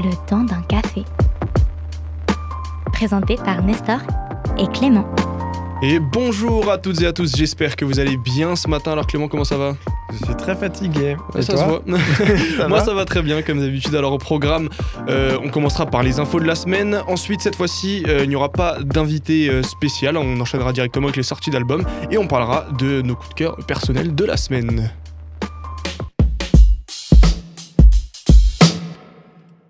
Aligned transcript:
Le 0.00 0.14
temps 0.28 0.44
d'un 0.44 0.62
café. 0.62 1.04
Présenté 2.92 3.36
par 3.36 3.62
Nestor 3.62 3.98
et 4.58 4.66
Clément. 4.68 5.06
Et 5.82 5.98
bonjour 5.98 6.70
à 6.70 6.78
toutes 6.78 7.00
et 7.02 7.06
à 7.06 7.12
tous, 7.12 7.34
j'espère 7.36 7.74
que 7.76 7.84
vous 7.84 7.98
allez 7.98 8.16
bien 8.16 8.54
ce 8.56 8.68
matin. 8.68 8.92
Alors 8.92 9.06
Clément, 9.06 9.26
comment 9.28 9.44
ça 9.44 9.56
va? 9.56 9.74
Je 10.12 10.24
suis 10.24 10.34
très 10.36 10.54
fatigué. 10.54 11.16
Et 11.36 11.42
ça 11.42 11.52
toi? 11.54 11.62
se 11.62 11.68
voit. 11.68 11.98
Ça 12.58 12.68
Moi 12.68 12.78
va? 12.78 12.84
ça 12.84 12.94
va 12.94 13.04
très 13.04 13.22
bien 13.22 13.42
comme 13.42 13.60
d'habitude. 13.60 13.94
Alors 13.94 14.12
au 14.12 14.18
programme, 14.18 14.68
euh, 15.08 15.36
on 15.44 15.48
commencera 15.48 15.86
par 15.86 16.02
les 16.04 16.20
infos 16.20 16.38
de 16.40 16.46
la 16.46 16.54
semaine. 16.54 17.00
Ensuite, 17.08 17.40
cette 17.40 17.56
fois-ci, 17.56 18.04
euh, 18.08 18.20
il 18.22 18.28
n'y 18.28 18.36
aura 18.36 18.50
pas 18.50 18.78
d'invité 18.80 19.48
euh, 19.50 19.62
spécial. 19.62 20.16
On 20.16 20.40
enchaînera 20.40 20.72
directement 20.72 21.06
avec 21.06 21.16
les 21.16 21.22
sorties 21.24 21.50
d'albums 21.50 21.84
et 22.10 22.18
on 22.18 22.26
parlera 22.26 22.66
de 22.78 23.02
nos 23.02 23.14
coups 23.16 23.30
de 23.30 23.34
cœur 23.34 23.56
personnels 23.66 24.14
de 24.14 24.24
la 24.24 24.36
semaine. 24.36 24.90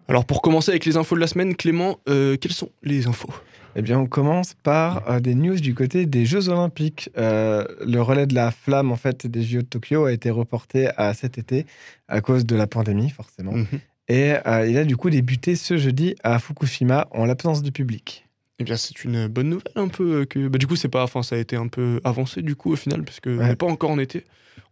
Alors 0.08 0.24
pour 0.24 0.40
commencer 0.40 0.70
avec 0.70 0.86
les 0.86 0.96
infos 0.96 1.14
de 1.14 1.20
la 1.20 1.26
semaine, 1.26 1.54
Clément, 1.54 2.00
euh, 2.08 2.36
quelles 2.38 2.52
sont 2.52 2.70
les 2.82 3.06
infos? 3.06 3.32
Eh 3.76 3.82
bien, 3.82 3.98
on 3.98 4.06
commence 4.06 4.54
par 4.54 5.08
euh, 5.08 5.20
des 5.20 5.34
news 5.34 5.60
du 5.60 5.74
côté 5.74 6.06
des 6.06 6.24
Jeux 6.24 6.48
Olympiques. 6.48 7.10
Euh, 7.18 7.64
le 7.86 8.00
relais 8.00 8.26
de 8.26 8.34
la 8.34 8.50
flamme, 8.50 8.90
en 8.90 8.96
fait, 8.96 9.26
des 9.26 9.42
JO 9.42 9.58
de 9.58 9.66
Tokyo 9.66 10.06
a 10.06 10.12
été 10.12 10.30
reporté 10.30 10.88
à 10.96 11.12
cet 11.12 11.36
été 11.36 11.66
à 12.08 12.22
cause 12.22 12.46
de 12.46 12.56
la 12.56 12.66
pandémie, 12.66 13.10
forcément. 13.10 13.52
Mhm. 13.52 13.66
Et 14.08 14.32
euh, 14.46 14.66
il 14.66 14.78
a 14.78 14.84
du 14.84 14.96
coup 14.96 15.10
débuté 15.10 15.54
ce 15.54 15.76
jeudi 15.76 16.16
à 16.24 16.38
Fukushima 16.38 17.06
en 17.10 17.26
l'absence 17.26 17.62
du 17.62 17.70
public. 17.70 18.26
Eh 18.58 18.64
bien, 18.64 18.76
c'est 18.76 19.04
une 19.04 19.28
bonne 19.28 19.50
nouvelle 19.50 19.72
un 19.76 19.88
peu 19.88 20.24
que. 20.24 20.48
Bah, 20.48 20.58
du 20.58 20.66
coup, 20.66 20.74
c'est 20.74 20.88
pas. 20.88 21.04
Enfin, 21.04 21.22
ça 21.22 21.36
a 21.36 21.38
été 21.38 21.54
un 21.54 21.68
peu 21.68 22.00
avancé 22.02 22.40
du 22.40 22.56
coup 22.56 22.72
au 22.72 22.76
final 22.76 23.04
parce 23.04 23.20
que 23.20 23.30
on 23.30 23.46
n'est 23.46 23.54
pas 23.54 23.66
encore 23.66 23.90
en 23.90 23.98
été. 23.98 24.24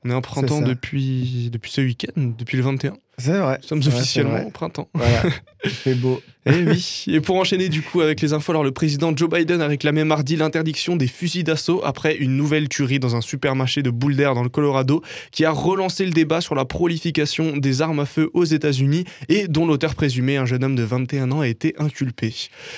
On 0.04 0.10
est 0.10 0.14
en 0.14 0.20
printemps 0.20 0.60
depuis 0.60 1.50
depuis 1.52 1.70
ce 1.70 1.80
week-end, 1.80 2.12
depuis 2.16 2.56
le 2.56 2.62
21. 2.62 2.94
C'est 3.18 3.38
vrai. 3.38 3.58
Nous 3.62 3.68
sommes 3.68 3.94
officiellement 3.94 4.46
au 4.46 4.50
printemps. 4.50 4.88
Voilà, 4.92 5.22
il 5.64 5.70
fait 5.70 5.94
beau. 5.94 6.20
Et 6.44 6.62
oui. 6.64 7.04
Et 7.08 7.20
pour 7.20 7.36
enchaîner 7.36 7.70
du 7.70 7.80
coup 7.80 8.02
avec 8.02 8.20
les 8.20 8.34
infos, 8.34 8.52
alors 8.52 8.62
le 8.62 8.72
président 8.72 9.16
Joe 9.16 9.30
Biden 9.30 9.62
a 9.62 9.66
réclamé 9.66 10.04
mardi 10.04 10.36
l'interdiction 10.36 10.96
des 10.96 11.06
fusils 11.06 11.44
d'assaut 11.44 11.80
après 11.82 12.14
une 12.16 12.36
nouvelle 12.36 12.68
tuerie 12.68 12.98
dans 12.98 13.16
un 13.16 13.22
supermarché 13.22 13.82
de 13.82 13.90
Boulder 13.90 14.32
dans 14.34 14.42
le 14.42 14.50
Colorado 14.50 15.02
qui 15.30 15.46
a 15.46 15.50
relancé 15.50 16.04
le 16.04 16.12
débat 16.12 16.42
sur 16.42 16.54
la 16.54 16.66
prolification 16.66 17.56
des 17.56 17.80
armes 17.80 18.00
à 18.00 18.06
feu 18.06 18.30
aux 18.34 18.44
États-Unis 18.44 19.04
et 19.28 19.48
dont 19.48 19.66
l'auteur 19.66 19.94
présumé, 19.94 20.36
un 20.36 20.46
jeune 20.46 20.62
homme 20.62 20.76
de 20.76 20.82
21 20.82 21.32
ans, 21.32 21.40
a 21.40 21.48
été 21.48 21.74
inculpé. 21.78 22.34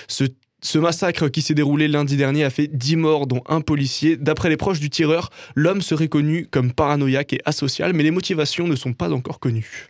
Ce 0.06 0.24
ce 0.60 0.78
massacre 0.78 1.28
qui 1.28 1.40
s'est 1.42 1.54
déroulé 1.54 1.86
lundi 1.88 2.16
dernier 2.16 2.44
a 2.44 2.50
fait 2.50 2.66
10 2.66 2.96
morts, 2.96 3.26
dont 3.26 3.42
un 3.48 3.60
policier. 3.60 4.16
D'après 4.16 4.48
les 4.48 4.56
proches 4.56 4.80
du 4.80 4.90
tireur, 4.90 5.30
l'homme 5.54 5.80
serait 5.82 6.08
connu 6.08 6.46
comme 6.50 6.72
paranoïaque 6.72 7.32
et 7.34 7.40
asocial, 7.44 7.92
mais 7.92 8.02
les 8.02 8.10
motivations 8.10 8.66
ne 8.66 8.74
sont 8.76 8.92
pas 8.92 9.10
encore 9.12 9.38
connues. 9.40 9.86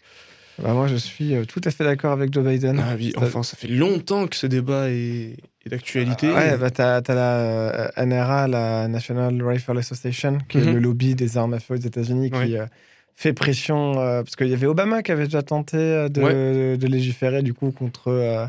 Bah, 0.62 0.72
moi, 0.74 0.88
je 0.88 0.96
suis 0.96 1.34
euh, 1.34 1.44
tout 1.44 1.60
à 1.64 1.70
fait 1.70 1.84
d'accord 1.84 2.12
avec 2.12 2.32
Joe 2.34 2.44
Biden. 2.44 2.82
Ah 2.84 2.94
oui, 2.98 3.12
Ça- 3.14 3.22
enfin, 3.24 3.42
ça 3.44 3.56
fait 3.56 3.68
longtemps 3.68 4.26
que 4.26 4.34
ce 4.36 4.46
débat 4.48 4.90
est, 4.90 5.36
est 5.64 5.68
d'actualité. 5.70 6.28
Ouais, 6.32 6.56
bah 6.58 6.70
t'as 6.70 6.96
as 6.96 7.14
la 7.14 7.38
euh, 7.38 7.88
NRA, 8.04 8.48
la 8.48 8.88
National 8.88 9.40
Rifle 9.42 9.78
Association, 9.78 10.38
qui 10.48 10.58
est 10.58 10.64
Mhm. 10.64 10.72
le 10.74 10.78
lobby 10.80 11.14
des 11.14 11.38
armes 11.38 11.54
à 11.54 11.60
feu 11.60 11.74
aux 11.74 11.76
États-Unis, 11.76 12.30
qui 12.32 12.56
euh, 12.56 12.66
fait 13.14 13.32
pression 13.32 14.00
euh, 14.00 14.22
parce 14.24 14.34
qu'il 14.34 14.48
y 14.48 14.52
avait 14.52 14.66
Obama 14.66 15.02
qui 15.02 15.12
avait 15.12 15.24
déjà 15.26 15.42
tenté 15.42 15.76
de, 15.78 16.76
de 16.76 16.86
légiférer 16.88 17.42
du 17.42 17.54
coup 17.54 17.70
contre 17.70 18.08
euh, 18.08 18.46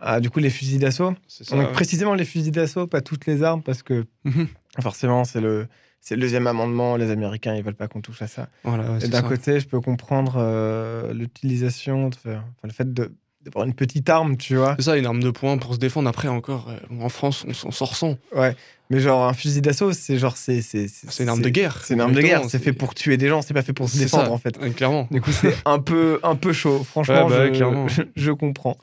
ah, 0.00 0.20
du 0.20 0.30
coup 0.30 0.38
les 0.40 0.50
fusils 0.50 0.78
d'assaut. 0.78 1.14
Ça. 1.28 1.56
Donc 1.56 1.72
précisément 1.72 2.14
les 2.14 2.24
fusils 2.24 2.50
d'assaut, 2.52 2.86
pas 2.86 3.00
toutes 3.00 3.26
les 3.26 3.42
armes, 3.42 3.62
parce 3.62 3.82
que 3.82 4.04
Mhm. 4.24 4.48
forcément 4.80 5.24
c'est 5.24 5.40
le 5.40 5.66
c'est 6.00 6.14
le 6.16 6.22
deuxième 6.22 6.46
amendement. 6.46 6.96
Les 6.96 7.10
Américains 7.10 7.54
ils 7.54 7.62
veulent 7.62 7.74
pas 7.74 7.86
qu'on 7.88 8.00
touche 8.00 8.22
à 8.22 8.26
ça. 8.26 8.48
Voilà, 8.64 8.90
ouais, 8.92 9.08
d'un 9.08 9.22
côté, 9.22 9.60
je 9.60 9.66
peux 9.68 9.80
comprendre 9.80 10.34
euh, 10.38 11.12
l'utilisation, 11.12 12.06
enfin, 12.06 12.42
le 12.64 12.70
fait 12.70 12.92
de 12.92 13.12
d'avoir 13.42 13.64
une 13.66 13.72
petite 13.72 14.06
arme, 14.10 14.36
tu 14.36 14.56
vois. 14.56 14.74
C'est 14.78 14.84
ça, 14.84 14.98
une 14.98 15.06
arme 15.06 15.22
de 15.22 15.30
poing 15.30 15.56
pour 15.56 15.72
se 15.72 15.78
défendre. 15.78 16.10
Après, 16.10 16.28
encore, 16.28 16.68
euh, 16.68 17.02
en 17.02 17.08
France, 17.08 17.46
on 17.48 17.54
s'en 17.54 17.70
sort 17.70 17.96
sans. 17.96 18.18
Ouais. 18.36 18.54
Mais 18.90 19.00
genre 19.00 19.26
un 19.26 19.32
fusil 19.32 19.62
d'assaut, 19.62 19.94
c'est 19.94 20.18
genre 20.18 20.36
c'est 20.36 20.60
c'est 20.60 20.88
une 21.20 21.28
arme 21.30 21.40
de 21.40 21.48
guerre. 21.48 21.80
C'est 21.82 21.94
une 21.94 22.00
arme 22.02 22.12
de 22.12 22.20
guerre, 22.20 22.42
c'est 22.50 22.58
fait 22.58 22.74
pour 22.74 22.94
tuer 22.94 23.16
des 23.16 23.28
gens, 23.28 23.40
c'est 23.40 23.54
pas 23.54 23.62
fait 23.62 23.72
pour 23.72 23.88
se 23.88 23.96
défendre 23.98 24.24
ça, 24.26 24.30
en 24.32 24.36
fait. 24.36 24.58
ouais, 24.58 24.70
Clairement. 24.72 25.08
Du 25.10 25.22
coup, 25.22 25.32
c'est 25.32 25.54
un 25.64 25.78
peu, 25.78 26.20
un 26.22 26.34
peu 26.36 26.52
chaud. 26.52 26.82
Franchement, 26.84 27.26
Ouais, 27.26 27.30
bah 27.30 27.38
ouais, 27.40 27.46
je, 27.48 27.52
clairement. 27.54 27.88
je, 27.88 28.02
je 28.14 28.30
comprends. 28.32 28.76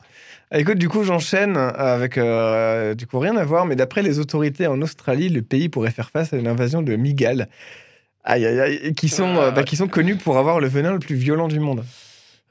Écoute, 0.52 0.78
du 0.78 0.88
coup, 0.88 1.04
j'enchaîne 1.04 1.56
avec 1.56 2.16
euh, 2.16 2.94
du 2.94 3.06
coup 3.06 3.18
rien 3.18 3.36
à 3.36 3.44
voir, 3.44 3.66
mais 3.66 3.76
d'après 3.76 4.02
les 4.02 4.18
autorités 4.18 4.66
en 4.66 4.80
Australie, 4.80 5.28
le 5.28 5.42
pays 5.42 5.68
pourrait 5.68 5.90
faire 5.90 6.10
face 6.10 6.32
à 6.32 6.36
une 6.36 6.48
invasion 6.48 6.80
de 6.82 6.96
migales. 6.96 7.48
Aïe, 8.24 8.46
aïe, 8.46 8.60
aïe, 8.60 8.80
et 8.82 8.92
qui 8.94 9.08
sont, 9.08 9.34
bah, 9.52 9.62
qui 9.62 9.76
sont 9.76 9.88
connus 9.88 10.16
pour 10.16 10.38
avoir 10.38 10.60
le 10.60 10.66
venin 10.68 10.92
le 10.92 10.98
plus 10.98 11.14
violent 11.16 11.48
du 11.48 11.60
monde. 11.60 11.84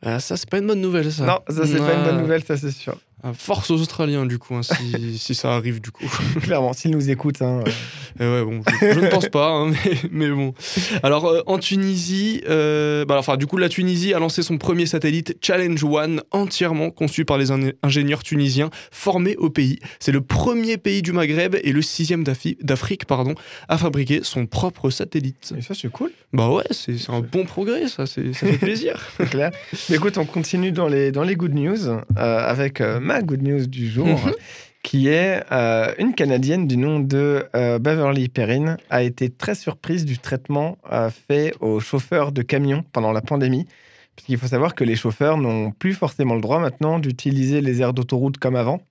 Ah, 0.05 0.19
ça, 0.19 0.37
c'est 0.37 0.49
pas 0.49 0.59
une 0.59 0.67
bonne 0.67 0.81
nouvelle, 0.81 1.11
ça. 1.11 1.25
Non, 1.25 1.39
ça, 1.49 1.65
c'est 1.65 1.77
pas 1.77 1.93
une 1.93 2.03
bonne 2.03 2.17
Ah, 2.17 2.21
nouvelle, 2.21 2.43
ça, 2.43 2.55
c'est 2.55 2.71
sûr. 2.71 2.97
Ah, 3.23 3.33
Force 3.33 3.71
aux 3.71 3.81
Australiens, 3.81 4.25
du 4.25 4.37
coup, 4.37 4.55
hein, 4.55 4.61
si, 4.63 5.17
si 5.17 5.35
ça 5.35 5.53
arrive, 5.55 5.81
du 5.81 5.91
coup. 5.91 6.05
Clairement, 6.41 6.73
s'ils 6.73 6.91
nous 6.91 7.09
écoutent, 7.09 7.41
hein, 7.41 7.63
euh, 8.21 8.43
ouais, 8.43 8.45
bon, 8.49 8.61
je, 8.81 8.93
je 8.93 8.99
ne 8.99 9.07
pense 9.09 9.27
pas, 9.29 9.49
hein, 9.49 9.71
mais, 9.85 9.91
mais 10.11 10.29
bon. 10.29 10.53
Alors, 11.03 11.25
euh, 11.25 11.41
en 11.47 11.57
Tunisie, 11.57 12.41
euh, 12.47 13.05
bah, 13.05 13.15
enfin, 13.17 13.37
du 13.37 13.47
coup, 13.47 13.57
la 13.57 13.69
Tunisie 13.69 14.13
a 14.13 14.19
lancé 14.19 14.43
son 14.43 14.57
premier 14.57 14.85
satellite 14.85 15.35
Challenge 15.41 15.83
One, 15.83 16.21
entièrement 16.31 16.89
conçu 16.91 17.25
par 17.25 17.37
les 17.37 17.51
in- 17.51 17.71
ingénieurs 17.83 18.23
tunisiens 18.23 18.69
formés 18.91 19.35
au 19.37 19.49
pays. 19.49 19.79
C'est 19.99 20.11
le 20.11 20.21
premier 20.21 20.77
pays 20.77 21.01
du 21.01 21.11
Maghreb 21.11 21.55
et 21.63 21.71
le 21.71 21.81
sixième 21.81 22.23
d'Afrique 22.23 23.05
pardon, 23.05 23.33
à 23.67 23.77
fabriquer 23.77 24.19
son 24.23 24.45
propre 24.45 24.89
satellite. 24.89 25.53
et 25.57 25.61
ça, 25.61 25.73
c'est 25.73 25.91
cool. 25.91 26.11
Bah 26.33 26.49
ouais, 26.49 26.63
c'est 26.71 26.95
un 27.09 27.21
bon 27.21 27.45
progrès, 27.45 27.87
ça, 27.87 28.05
c'est- 28.05 28.33
ça 28.33 28.45
fait 28.47 28.57
plaisir. 28.57 29.03
Clair. 29.31 29.51
Mais 29.89 29.95
écoute, 29.95 30.17
on 30.17 30.25
continue 30.25 30.71
dans 30.71 30.87
les, 30.87 31.11
dans 31.11 31.23
les 31.23 31.35
good 31.35 31.53
news 31.53 31.87
euh, 31.87 31.99
avec 32.17 32.81
euh, 32.81 32.99
ma 33.07 33.21
good 33.21 33.41
news 33.41 33.65
du 33.67 33.87
jour, 33.89 34.05
Mhm. 34.07 34.33
qui 34.83 35.07
est 35.07 35.43
euh, 35.51 35.93
une 35.97 36.13
Canadienne 36.13 36.67
du 36.67 36.77
nom 36.77 36.99
de 36.99 37.45
euh, 37.55 37.79
Beverly 37.79 38.27
Perrin 38.29 38.77
a 38.89 39.01
été 39.03 39.29
très 39.29 39.55
surprise 39.55 40.05
du 40.05 40.17
traitement 40.19 40.77
euh, 40.91 41.09
fait 41.09 41.53
aux 41.61 41.79
chauffeurs 41.79 42.31
de 42.31 42.41
camions 42.41 42.83
pendant 42.93 43.11
la 43.11 43.21
pandémie. 43.21 43.65
Parce 44.15 44.25
qu'il 44.27 44.37
faut 44.37 44.47
savoir 44.47 44.75
que 44.75 44.83
les 44.83 44.95
chauffeurs 44.95 45.37
n'ont 45.37 45.71
plus 45.71 45.93
forcément 45.93 46.35
le 46.35 46.41
droit 46.41 46.59
maintenant 46.59 46.99
d'utiliser 46.99 47.61
les 47.61 47.81
aires 47.81 47.93
d'autoroute 47.93 48.37
comme 48.37 48.55
avant. 48.55 48.81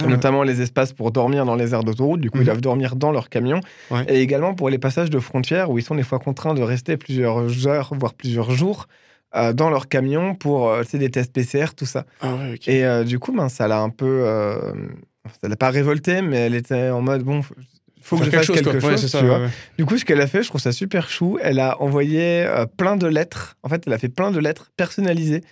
Ah, 0.00 0.06
Notamment 0.06 0.44
les 0.44 0.60
espaces 0.60 0.92
pour 0.92 1.10
dormir 1.10 1.44
dans 1.44 1.56
les 1.56 1.72
aires 1.74 1.82
d'autoroute, 1.82 2.20
du 2.20 2.30
coup 2.30 2.38
Mhm. 2.38 2.42
ils 2.42 2.46
doivent 2.46 2.60
dormir 2.60 2.94
dans 2.94 3.10
leur 3.10 3.28
camion. 3.30 3.60
Ouais. 3.90 4.04
Et 4.08 4.20
également 4.20 4.54
pour 4.54 4.68
les 4.70 4.78
passages 4.78 5.10
de 5.10 5.18
frontières 5.18 5.70
où 5.70 5.78
ils 5.78 5.82
sont 5.82 5.96
des 5.96 6.04
fois 6.04 6.18
contraints 6.20 6.54
de 6.54 6.62
rester 6.62 6.96
plusieurs 6.96 7.66
heures, 7.66 7.92
voire 7.98 8.14
plusieurs 8.14 8.50
jours 8.52 8.86
euh, 9.36 9.52
dans 9.52 9.68
leur 9.70 9.88
camion 9.88 10.34
pour 10.34 10.70
euh, 10.70 10.82
des 10.92 11.10
tests 11.10 11.32
PCR, 11.32 11.74
tout 11.76 11.86
ça. 11.86 12.06
Ah 12.20 12.34
ouais. 12.34 12.58
Et 12.66 12.84
euh, 12.84 13.04
du 13.04 13.18
coup, 13.18 13.32
ben, 13.32 13.48
ça 13.48 13.68
l'a 13.68 13.80
un 13.80 13.90
peu. 13.90 14.22
Euh, 14.26 14.72
ça 15.42 15.48
l'a 15.48 15.56
pas 15.56 15.70
révolté, 15.70 16.22
mais 16.22 16.36
elle 16.38 16.54
était 16.54 16.88
en 16.88 17.02
mode 17.02 17.22
bon, 17.22 17.42
faut, 17.42 17.54
faut 18.00 18.16
que 18.18 18.24
je 18.24 18.30
fasse 18.30 18.46
quelque 18.46 18.72
chose. 18.72 18.80
quoi. 18.80 18.90
Ouais, 18.90 18.96
c'est 18.96 19.08
ça, 19.08 19.20
tu 19.20 19.26
vois. 19.26 19.38
ouais, 19.38 19.44
ouais. 19.44 19.50
Du 19.76 19.84
coup, 19.84 19.98
ce 19.98 20.04
qu'elle 20.06 20.20
a 20.22 20.26
fait, 20.26 20.42
je 20.42 20.48
trouve 20.48 20.60
ça 20.60 20.72
super 20.72 21.10
chou. 21.10 21.38
Elle 21.42 21.60
a 21.60 21.80
envoyé 21.82 22.46
plein 22.78 22.96
de 22.96 23.06
lettres. 23.06 23.56
En 23.62 23.68
fait, 23.68 23.82
elle 23.86 23.92
a 23.92 23.98
fait 23.98 24.08
plein 24.08 24.30
de 24.30 24.38
lettres 24.40 24.70
personnalisées, 24.76 25.42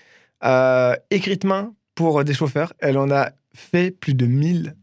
écrites 1.11 1.45
main 1.45 1.75
pour 1.95 2.25
des 2.25 2.33
chauffeurs. 2.35 2.73
Elle 2.79 2.99
en 2.99 3.11
a 3.11 3.31
fait 3.55 3.91
plus 3.91 4.15
de 4.15 4.27
1000, 4.27 4.75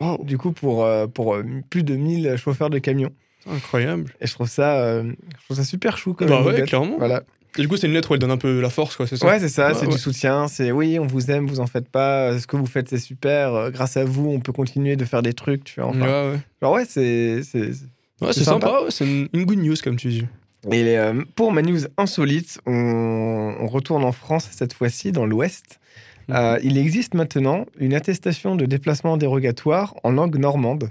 Wow, 0.00 0.24
du 0.24 0.38
coup, 0.38 0.52
pour, 0.52 0.88
pour 1.12 1.36
plus 1.68 1.82
de 1.82 1.94
1000 1.94 2.36
chauffeurs 2.38 2.70
de 2.70 2.78
camions. 2.78 3.10
incroyable. 3.46 4.14
Et 4.22 4.26
je 4.26 4.32
trouve 4.32 4.48
ça, 4.48 5.02
je 5.02 5.44
trouve 5.44 5.56
ça 5.58 5.64
super 5.64 5.98
chou. 5.98 6.14
Comme 6.14 6.28
Bah 6.28 6.42
ouais, 6.42 6.62
clairement. 6.62 6.96
Voilà. 6.96 7.22
Et 7.58 7.62
du 7.62 7.68
coup, 7.68 7.76
c'est 7.76 7.86
une 7.88 7.92
lettre 7.94 8.10
où 8.10 8.14
elle 8.14 8.20
donne 8.20 8.30
un 8.30 8.36
peu 8.36 8.60
la 8.60 8.70
force, 8.70 8.96
quoi, 8.96 9.06
c'est 9.06 9.16
ça 9.16 9.26
Ouais, 9.26 9.40
c'est 9.40 9.48
ça, 9.48 9.68
Ouais, 9.68 9.74
c'est 9.74 9.86
ouais. 9.86 9.92
du 9.92 9.98
soutien. 9.98 10.46
C'est 10.48 10.70
oui, 10.70 10.98
on 10.98 11.06
vous 11.06 11.30
aime, 11.30 11.46
vous 11.46 11.60
en 11.60 11.66
faites 11.66 11.88
pas. 11.88 12.38
Ce 12.38 12.46
que 12.46 12.56
vous 12.56 12.66
faites, 12.66 12.88
c'est 12.88 12.98
super. 12.98 13.54
Euh, 13.54 13.70
Grâce 13.70 13.96
à 13.96 14.04
vous, 14.04 14.30
on 14.30 14.38
peut 14.40 14.52
continuer 14.52 14.94
de 14.96 15.04
faire 15.04 15.22
des 15.22 15.32
trucs. 15.32 15.64
Tu 15.64 15.80
vois, 15.80 15.90
enfin, 15.90 16.00
Ouais, 16.00 16.30
ouais. 16.32 16.38
genre, 16.62 16.72
ouais, 16.74 16.84
c'est. 16.88 17.42
c'est- 17.42 17.72
Ouais, 18.20 18.32
sympa. 18.34 18.66
sympa, 18.66 18.80
c'est 18.90 19.04
une, 19.06 19.28
une 19.32 19.44
good 19.46 19.58
news, 19.58 19.74
comme 19.82 19.96
tu 19.96 20.08
dis. 20.08 20.26
Et 20.70 20.98
euh, 20.98 21.22
pour 21.36 21.52
ma 21.52 21.62
news 21.62 21.80
insolite, 21.96 22.60
on, 22.66 23.54
on 23.58 23.66
retourne 23.66 24.04
en 24.04 24.12
France 24.12 24.46
cette 24.50 24.74
fois-ci, 24.74 25.10
dans 25.10 25.24
l'Ouest. 25.24 25.80
Mhm. 26.28 26.36
Euh, 26.36 26.58
il 26.62 26.76
existe 26.76 27.14
maintenant 27.14 27.64
une 27.78 27.94
attestation 27.94 28.56
de 28.56 28.66
déplacement 28.66 29.16
dérogatoire 29.16 29.94
en 30.04 30.10
langue 30.12 30.36
normande. 30.36 30.90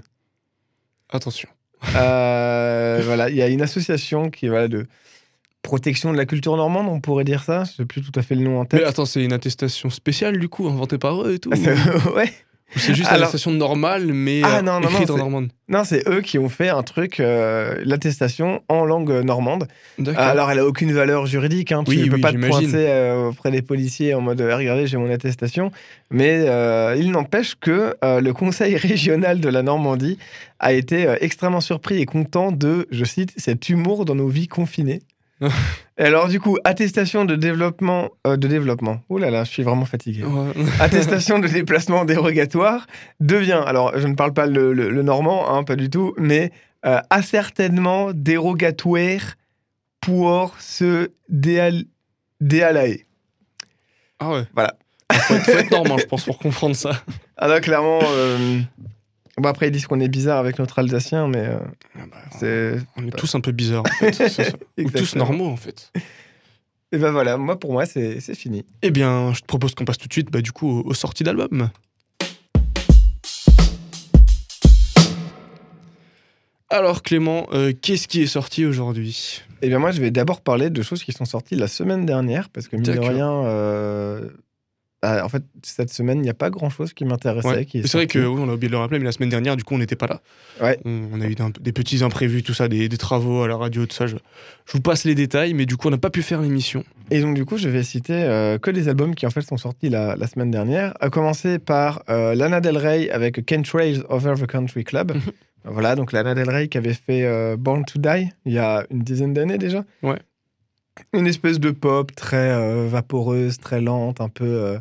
Attention. 1.08 1.48
Euh, 1.96 3.00
voilà, 3.04 3.30
il 3.30 3.36
y 3.36 3.42
a 3.42 3.48
une 3.48 3.62
association 3.62 4.28
qui 4.30 4.46
est 4.46 4.48
voilà, 4.48 4.68
de 4.68 4.86
protection 5.62 6.12
de 6.12 6.16
la 6.16 6.26
culture 6.26 6.56
normande, 6.56 6.86
on 6.88 7.00
pourrait 7.00 7.24
dire 7.24 7.42
ça? 7.42 7.64
Je 7.64 7.72
sais 7.72 7.84
plus 7.84 8.02
tout 8.02 8.18
à 8.18 8.22
fait 8.22 8.34
le 8.34 8.42
nom 8.42 8.58
en 8.58 8.62
Mais 8.62 8.66
tête. 8.80 8.84
attends, 8.86 9.04
c'est 9.04 9.22
une 9.24 9.32
attestation 9.32 9.90
spéciale, 9.90 10.38
du 10.38 10.48
coup, 10.48 10.66
inventée 10.68 10.98
par 10.98 11.22
eux 11.22 11.34
et 11.34 11.38
tout 11.38 11.50
ouais. 12.16 12.32
Ou 12.76 12.78
c'est 12.78 12.94
juste 12.94 13.08
Alors- 13.08 13.18
une 13.18 13.22
attestation 13.24 13.50
normale, 13.50 14.12
mais 14.12 14.42
Ah, 14.44 14.58
euh, 14.58 14.62
non, 14.62 14.78
non, 14.78 14.88
écrite 14.90 15.08
non, 15.08 15.14
en 15.16 15.18
normande? 15.18 15.48
Non, 15.68 15.82
c'est 15.82 16.08
eux 16.08 16.20
qui 16.20 16.38
ont 16.38 16.48
fait 16.48 16.68
un 16.68 16.84
truc, 16.84 17.18
euh, 17.18 17.82
l'attestation 17.84 18.62
en 18.68 18.84
langue 18.84 19.10
normande. 19.24 19.66
D'accord. 19.98 20.22
Alors, 20.22 20.50
elle 20.52 20.60
a 20.60 20.66
aucune 20.66 20.92
valeur 20.92 21.26
juridique. 21.26 21.72
Hein. 21.72 21.82
Tu 21.84 21.90
Oui, 21.90 22.02
ne 22.04 22.08
peux 22.10 22.14
oui, 22.14 22.20
pas 22.20 22.32
te 22.32 22.38
pointer 22.38 22.86
euh, 22.88 23.30
auprès 23.30 23.50
des 23.50 23.62
policiers 23.62 24.14
en 24.14 24.20
mode 24.20 24.40
regardez, 24.40 24.86
j'ai 24.86 24.98
mon 24.98 25.10
attestation. 25.10 25.72
Mais 26.12 26.44
euh, 26.46 26.94
il 26.96 27.10
n'empêche 27.10 27.56
que 27.60 27.96
euh, 28.04 28.20
le 28.20 28.32
Conseil 28.32 28.76
régional 28.76 29.40
de 29.40 29.48
la 29.48 29.62
Normandie 29.64 30.16
a 30.60 30.72
été 30.72 31.08
euh, 31.08 31.16
extrêmement 31.20 31.60
surpris 31.60 32.00
et 32.00 32.06
content 32.06 32.52
de, 32.52 32.86
je 32.92 33.04
cite, 33.04 33.32
cet 33.36 33.68
humour 33.68 34.04
dans 34.04 34.14
nos 34.14 34.28
vies 34.28 34.46
confinées. 34.46 35.02
Et 35.98 36.02
alors, 36.04 36.28
du 36.28 36.40
coup, 36.40 36.58
attestation 36.64 37.24
de 37.24 37.36
développement. 37.36 38.10
euh, 38.26 38.36
de 38.36 38.48
développement. 38.48 39.00
Oh 39.08 39.18
là 39.18 39.30
là, 39.30 39.44
je 39.44 39.50
suis 39.50 39.62
vraiment 39.62 39.84
fatigué. 39.84 40.22
Ouais. 40.24 40.52
attestation 40.80 41.38
de 41.38 41.48
déplacement 41.48 42.04
dérogatoire 42.04 42.86
devient, 43.20 43.62
alors 43.66 43.98
je 43.98 44.06
ne 44.06 44.14
parle 44.14 44.32
pas 44.32 44.46
le, 44.46 44.72
le- 44.72 44.90
le 44.90 45.02
normand, 45.02 45.54
hein, 45.54 45.64
pas 45.64 45.76
du 45.76 45.88
tout, 45.90 46.14
mais 46.18 46.52
euh, 46.86 47.00
ascertainement 47.10 48.12
dérogatoire 48.12 49.36
pour 50.00 50.54
déal 51.28 51.84
déalaer. 52.40 53.04
Ah 54.18 54.30
ouais. 54.30 54.44
Voilà. 54.54 54.74
Faut 55.12 55.34
être, 55.34 55.44
faut 55.44 55.58
être 55.58 55.70
normand, 55.70 55.98
je 55.98 56.06
pense, 56.06 56.24
pour 56.24 56.38
comprendre 56.38 56.74
ça. 56.76 57.02
Ah 57.36 57.48
là, 57.48 57.60
clairement, 57.60 58.00
euh, 58.04 58.60
bon, 59.36 59.48
après 59.48 59.68
ils 59.68 59.70
disent 59.70 59.86
qu'on 59.86 60.00
est 60.00 60.08
bizarre 60.08 60.38
avec 60.38 60.58
notre 60.58 60.78
alsacien, 60.78 61.28
mais 61.28 61.48
bah. 62.10 62.80
On 62.96 63.06
est 63.06 63.16
tous 63.16 63.34
un 63.34 63.40
peu 63.40 63.52
bizarres, 63.52 63.84
en 63.84 64.10
fait. 64.10 64.12
ça. 64.28 64.42
Ou 64.78 64.90
tous 64.90 65.16
normaux, 65.16 65.48
en 65.48 65.56
fait. 65.56 65.92
Et 66.92 66.98
ben 66.98 67.12
voilà, 67.12 67.36
moi 67.36 67.56
pour 67.56 67.72
moi 67.72 67.86
c'est 67.86 68.34
fini. 68.34 68.64
Eh 68.82 68.90
bien, 68.90 69.32
je 69.32 69.42
te 69.42 69.46
propose 69.46 69.76
qu'on 69.76 69.84
passe 69.84 69.98
tout 69.98 70.08
de 70.08 70.12
suite, 70.12 70.30
bah, 70.32 70.40
du 70.42 70.50
coup, 70.50 70.68
aux, 70.68 70.90
aux 70.90 70.94
sorties 70.94 71.22
d'albums. 71.22 71.70
Alors, 76.68 77.02
Clément, 77.02 77.48
euh, 77.52 77.72
qu'est-ce 77.72 78.06
qui 78.06 78.22
est 78.22 78.28
sorti 78.28 78.64
aujourd'hui? 78.64 79.42
Et 79.62 79.68
bien 79.68 79.78
moi 79.78 79.90
je 79.90 80.00
vais 80.00 80.10
d'abord 80.10 80.40
parler 80.40 80.70
de 80.70 80.82
choses 80.82 81.02
qui 81.02 81.12
sont 81.12 81.24
sorties 81.24 81.56
la 81.56 81.66
semaine 81.66 82.06
dernière, 82.06 82.48
parce 82.48 82.68
que 82.68 82.76
mine 82.76 82.84
de 82.84 82.98
rien, 82.98 83.30
euh, 83.30 84.30
bah, 85.02 85.24
en 85.24 85.28
fait 85.28 85.42
cette 85.62 85.90
semaine 85.90 86.18
il 86.18 86.22
n'y 86.22 86.30
a 86.30 86.34
pas 86.34 86.50
grand-chose 86.50 86.92
qui 86.92 87.04
m'intéressait. 87.04 87.48
Ouais. 87.48 87.66
C'est 87.72 87.92
vrai 87.94 88.06
que 88.06 88.18
oui, 88.18 88.40
on 88.40 88.48
a 88.48 88.54
oublié 88.54 88.68
de 88.68 88.72
le 88.72 88.78
rappeler, 88.78 88.98
mais 88.98 89.04
la 89.04 89.12
semaine 89.12 89.28
dernière, 89.30 89.56
du 89.56 89.64
coup, 89.64 89.74
on 89.74 89.78
n'était 89.78 89.96
pas 89.96 90.06
là. 90.06 90.20
Ouais. 90.60 90.78
On, 90.84 91.08
on 91.12 91.20
a 91.20 91.26
eu 91.26 91.34
des 91.60 91.72
petits 91.72 92.02
imprévus, 92.04 92.42
tout 92.42 92.54
ça, 92.54 92.68
des, 92.68 92.88
des 92.88 92.96
travaux 92.98 93.42
à 93.42 93.48
la 93.48 93.56
radio, 93.56 93.86
tout 93.86 93.94
ça. 93.96 94.06
Je, 94.06 94.16
je 94.66 94.72
vous 94.72 94.80
passe 94.80 95.04
les 95.04 95.14
détails, 95.14 95.54
mais 95.54 95.66
du 95.66 95.76
coup, 95.76 95.88
on 95.88 95.90
n'a 95.90 95.98
pas 95.98 96.10
pu 96.10 96.22
faire 96.22 96.40
l'émission. 96.42 96.84
Et 97.10 97.20
donc, 97.20 97.34
du 97.34 97.44
coup, 97.44 97.56
je 97.56 97.68
vais 97.68 97.82
citer 97.82 98.12
euh, 98.14 98.58
que 98.58 98.70
des 98.70 98.88
albums 98.88 99.14
qui, 99.14 99.26
en 99.26 99.30
fait, 99.30 99.42
sont 99.42 99.56
sortis 99.56 99.88
la, 99.88 100.16
la 100.16 100.26
semaine 100.26 100.50
dernière. 100.50 100.94
À 101.00 101.10
commencer 101.10 101.58
par 101.58 102.02
euh, 102.08 102.34
Lana 102.34 102.60
Del 102.60 102.76
Rey 102.76 103.10
avec 103.10 103.44
Can't 103.46 103.62
Trails 103.62 104.02
Over 104.08 104.34
the 104.40 104.46
Country 104.46 104.84
Club. 104.84 105.12
Voilà, 105.64 105.94
donc 105.94 106.12
Lana 106.12 106.34
Del 106.34 106.48
Rey 106.48 106.68
qui 106.68 106.78
avait 106.78 106.94
fait 106.94 107.22
euh, 107.26 107.54
Born 107.58 107.84
to 107.84 107.98
Die 107.98 108.30
il 108.46 108.52
y 108.54 108.58
a 108.58 108.86
une 108.90 109.00
dizaine 109.00 109.34
d'années 109.34 109.58
déjà. 109.58 109.84
Ouais. 110.02 110.16
Une 111.12 111.26
espèce 111.26 111.58
de 111.60 111.70
pop 111.70 112.14
très 112.14 112.50
euh, 112.52 112.86
vaporeuse, 112.88 113.58
très 113.58 113.80
lente, 113.80 114.20
un 114.20 114.28
peu, 114.28 114.44
euh, 114.44 114.78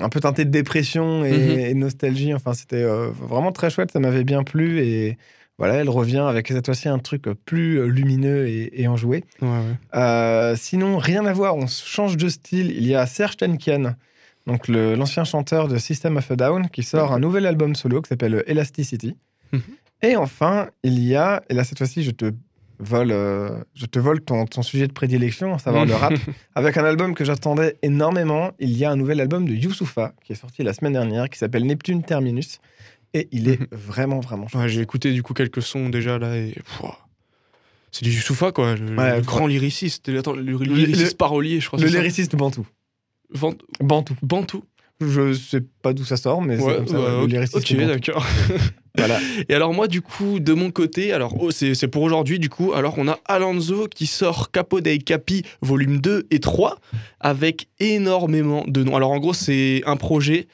un 0.00 0.08
peu 0.08 0.20
teintée 0.20 0.44
de 0.44 0.50
dépression 0.50 1.24
et, 1.24 1.32
Mhm. 1.32 1.58
et 1.58 1.74
nostalgie. 1.74 2.34
Enfin, 2.34 2.54
c'était 2.54 2.82
euh, 2.82 3.10
vraiment 3.10 3.52
très 3.52 3.70
chouette, 3.70 3.90
ça 3.90 4.00
m'avait 4.00 4.24
bien 4.24 4.42
plu. 4.44 4.80
Et 4.80 5.18
voilà, 5.58 5.74
elle 5.74 5.88
revient 5.88 6.24
avec 6.28 6.48
cette 6.48 6.66
fois-ci 6.66 6.88
un 6.88 6.98
truc 6.98 7.24
plus 7.44 7.88
lumineux 7.90 8.46
et, 8.48 8.80
et 8.82 8.86
enjoué. 8.88 9.24
Ouais, 9.42 9.48
ouais. 9.92 10.54
Sinon, 10.56 10.98
rien 10.98 11.26
à 11.26 11.32
voir, 11.32 11.56
on 11.56 11.66
change 11.66 12.16
de 12.16 12.28
style. 12.28 12.70
Il 12.70 12.86
y 12.86 12.94
a 12.94 13.06
Serge 13.06 13.36
Tankian, 13.38 13.94
donc 14.46 14.68
l'ancien 14.68 15.24
chanteur 15.24 15.66
de 15.68 15.76
System 15.78 16.16
of 16.16 16.30
a 16.30 16.36
Down, 16.36 16.68
qui 16.70 16.82
sort 16.84 17.12
un 17.12 17.18
nouvel 17.20 17.44
album 17.46 17.74
solo 17.74 18.00
qui 18.02 18.08
s'appelle 18.08 18.44
Elasticity. 18.46 19.16
Mhm. 19.52 19.60
Et 20.02 20.14
enfin, 20.14 20.68
il 20.84 21.02
y 21.02 21.16
a, 21.16 21.42
et 21.50 21.54
là 21.54 21.64
cette 21.64 21.78
fois-ci, 21.78 22.04
je 22.04 22.12
te 22.12 22.32
vole, 22.80 23.10
euh, 23.12 23.50
je 23.74 23.86
te 23.86 23.98
vole 23.98 24.20
ton, 24.20 24.46
ton 24.46 24.62
sujet 24.62 24.86
de 24.86 24.92
prédilection, 24.92 25.54
à 25.54 25.58
savoir 25.58 25.84
le 25.86 25.94
rap, 25.94 26.12
avec 26.54 26.76
un 26.76 26.84
album 26.84 27.14
que 27.14 27.24
j'attendais 27.24 27.76
énormément. 27.82 28.52
Il 28.58 28.70
y 28.76 28.84
a 28.84 28.90
un 28.90 28.96
nouvel 28.96 29.20
album 29.20 29.46
de 29.46 29.54
Youssoufa 29.54 30.12
qui 30.24 30.32
est 30.32 30.36
sorti 30.36 30.62
la 30.62 30.72
semaine 30.72 30.92
dernière, 30.94 31.28
qui 31.28 31.38
s'appelle 31.38 31.64
Neptune 31.66 32.02
Terminus. 32.02 32.58
Et 33.14 33.26
il 33.32 33.48
est 33.48 33.58
Mhm. 33.60 33.66
vraiment, 33.72 34.20
vraiment. 34.20 34.46
Ouais, 34.54 34.68
J'ai 34.68 34.80
écouté 34.82 35.12
du 35.12 35.22
coup 35.22 35.32
quelques 35.34 35.62
sons 35.62 35.88
déjà 35.88 36.18
là 36.18 36.36
et. 36.36 36.54
C'est 37.90 38.04
du 38.04 38.10
Youssoufa, 38.12 38.52
quoi. 38.52 38.74
Le, 38.76 38.96
Ouais, 38.96 39.16
le 39.16 39.22
je 39.22 39.26
grand 39.26 39.46
lyriciste. 39.46 40.10
Attends, 40.10 40.34
le 40.34 40.42
lyriciste 40.42 41.12
le- 41.12 41.16
parolier, 41.16 41.58
je 41.60 41.66
crois. 41.68 41.80
Le 41.80 41.86
lyriciste 41.88 42.36
Bantou. 42.36 42.66
Bantou. 43.80 44.14
Bantou. 44.22 44.62
Je 45.00 45.32
sais 45.32 45.60
pas 45.82 45.92
d'où 45.92 46.04
ça 46.04 46.16
sort, 46.16 46.42
mais 46.42 46.56
c'est 46.58 46.64
Ouais, 46.64 46.76
comme 46.76 46.88
ça. 46.88 46.98
ouais, 47.00 47.46
ok, 47.54 47.76
d'accord. 47.86 48.26
Voilà. 48.96 49.20
Et 49.48 49.54
alors 49.54 49.72
moi 49.72 49.86
du 49.86 50.02
coup 50.02 50.40
de 50.40 50.52
mon 50.54 50.72
côté, 50.72 51.12
alors 51.12 51.36
oh, 51.40 51.52
c'est 51.52 51.76
c'est 51.76 51.86
pour 51.86 52.02
aujourd'hui 52.02 52.40
du 52.40 52.48
coup, 52.48 52.72
alors 52.72 52.94
on 52.98 53.06
a 53.06 53.20
Alonso 53.26 53.86
qui 53.86 54.06
sort 54.06 54.50
Capo 54.50 54.80
dei 54.80 54.98
Capi 54.98 55.44
volume 55.62 56.00
2 56.00 56.26
et 56.32 56.40
3 56.40 56.78
avec 57.20 57.68
énormément 57.78 58.64
de 58.66 58.82
noms. 58.82 58.96
Alors 58.96 59.12
en 59.12 59.18
gros 59.20 59.34
c'est 59.34 59.82
un 59.86 59.94
projet 59.96 60.48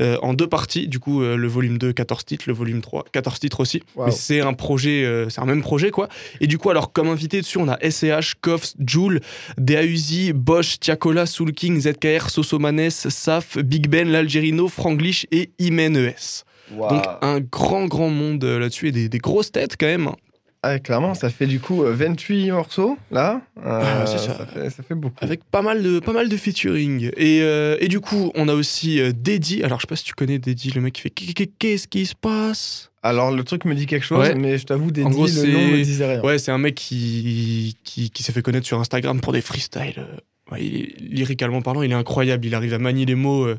euh, 0.00 0.16
en 0.22 0.32
deux 0.34 0.46
parties, 0.46 0.88
du 0.88 0.98
coup 0.98 1.22
euh, 1.22 1.36
le 1.36 1.48
volume 1.48 1.78
2 1.78 1.92
14 1.92 2.24
titres, 2.24 2.44
le 2.46 2.52
volume 2.54 2.80
3 2.80 3.04
14 3.12 3.38
titres 3.40 3.60
aussi. 3.60 3.82
Mais 4.06 4.12
c'est 4.12 4.40
un 4.40 4.52
projet, 4.52 5.04
euh, 5.04 5.28
c'est 5.28 5.40
un 5.40 5.46
même 5.46 5.62
projet 5.62 5.90
quoi. 5.90 6.08
Et 6.40 6.46
du 6.46 6.58
coup 6.58 6.70
alors 6.70 6.92
comme 6.92 7.08
invité 7.08 7.40
dessus 7.40 7.58
on 7.58 7.68
a 7.68 7.78
SCH, 7.80 8.34
Koffs, 8.40 8.74
Joule, 8.84 9.20
Deauzi, 9.58 10.32
Bosch, 10.32 10.78
Tiakola, 10.80 11.26
Soul 11.26 11.52
King, 11.52 11.80
ZKR, 11.80 12.30
Sosomanes, 12.30 12.90
Saf, 12.90 13.58
Big 13.58 13.88
Ben, 13.88 14.08
l'Algerino, 14.08 14.68
Franglish 14.68 15.26
et 15.30 15.50
Imen 15.58 15.96
ES. 15.96 16.44
Donc 16.90 17.02
un 17.22 17.40
grand 17.40 17.86
grand 17.86 18.10
monde 18.10 18.44
là-dessus 18.44 18.88
et 18.88 18.92
des, 18.92 19.08
des 19.08 19.18
grosses 19.18 19.50
têtes 19.52 19.76
quand 19.78 19.86
même. 19.86 20.08
hein. 20.08 20.16
Ah, 20.62 20.80
clairement, 20.80 21.14
ça 21.14 21.30
fait 21.30 21.46
du 21.46 21.60
coup 21.60 21.84
euh, 21.84 21.92
28 21.94 22.50
morceaux, 22.50 22.98
là. 23.12 23.40
Euh, 23.64 23.80
Ah, 23.82 24.06
c'est 24.06 24.18
ça. 24.18 24.44
fait, 24.44 24.70
ça 24.70 24.82
fait 24.82 24.96
beaucoup. 24.96 25.14
Avec 25.20 25.44
pas 25.44 25.62
mal 25.62 25.82
de, 25.82 26.00
pas 26.00 26.12
mal 26.12 26.28
de 26.28 26.36
featuring. 26.36 27.10
Et, 27.16 27.42
euh, 27.42 27.76
et 27.80 27.86
du 27.86 28.00
coup, 28.00 28.32
on 28.34 28.48
a 28.48 28.54
aussi 28.54 29.00
euh, 29.00 29.12
Deddy. 29.12 29.62
Alors, 29.62 29.78
je 29.78 29.82
sais 29.82 29.86
pas 29.88 29.94
si 29.96 30.02
tu 30.04 30.14
connais 30.14 30.40
Deddy, 30.40 30.72
le 30.72 30.80
mec 30.80 30.94
qui 30.94 31.02
fait 31.02 31.10
Qu'est- 31.10 31.32
qu'est- 31.32 31.52
Qu'est-ce 31.58 31.86
qui 31.86 32.06
se 32.06 32.14
passe? 32.16 32.90
Alors, 33.04 33.30
le 33.30 33.44
truc 33.44 33.64
me 33.66 33.74
dit 33.76 33.86
quelque 33.86 34.04
chose, 34.04 34.18
Ouais. 34.18 34.34
mais 34.34 34.58
je 34.58 34.64
t'avoue, 34.66 34.90
gros, 34.90 35.26
le 35.28 35.52
nom 35.52 35.68
me 35.68 35.82
disait 35.82 36.06
rien. 36.06 36.20
Ouais, 36.22 36.38
c'est 36.38 36.50
un 36.50 36.58
mec 36.58 36.74
qui, 36.74 37.76
qui, 37.84 38.10
qui 38.10 38.22
s'est 38.24 38.32
fait 38.32 38.42
connaître 38.42 38.66
sur 38.66 38.80
Instagram 38.80 39.20
pour 39.20 39.32
des 39.32 39.40
freestyles. 39.40 39.94
euh, 39.98 40.16
ouais, 40.52 40.64
il 40.64 40.76
est- 40.76 41.00
lyricalement 41.00 41.62
parlant, 41.62 41.82
il 41.82 41.92
est 41.92 41.94
incroyable. 41.94 42.44
Il 42.44 42.54
arrive 42.56 42.74
à 42.74 42.78
manier 42.78 43.06
les 43.06 43.14
mots 43.14 43.44
euh, 43.46 43.56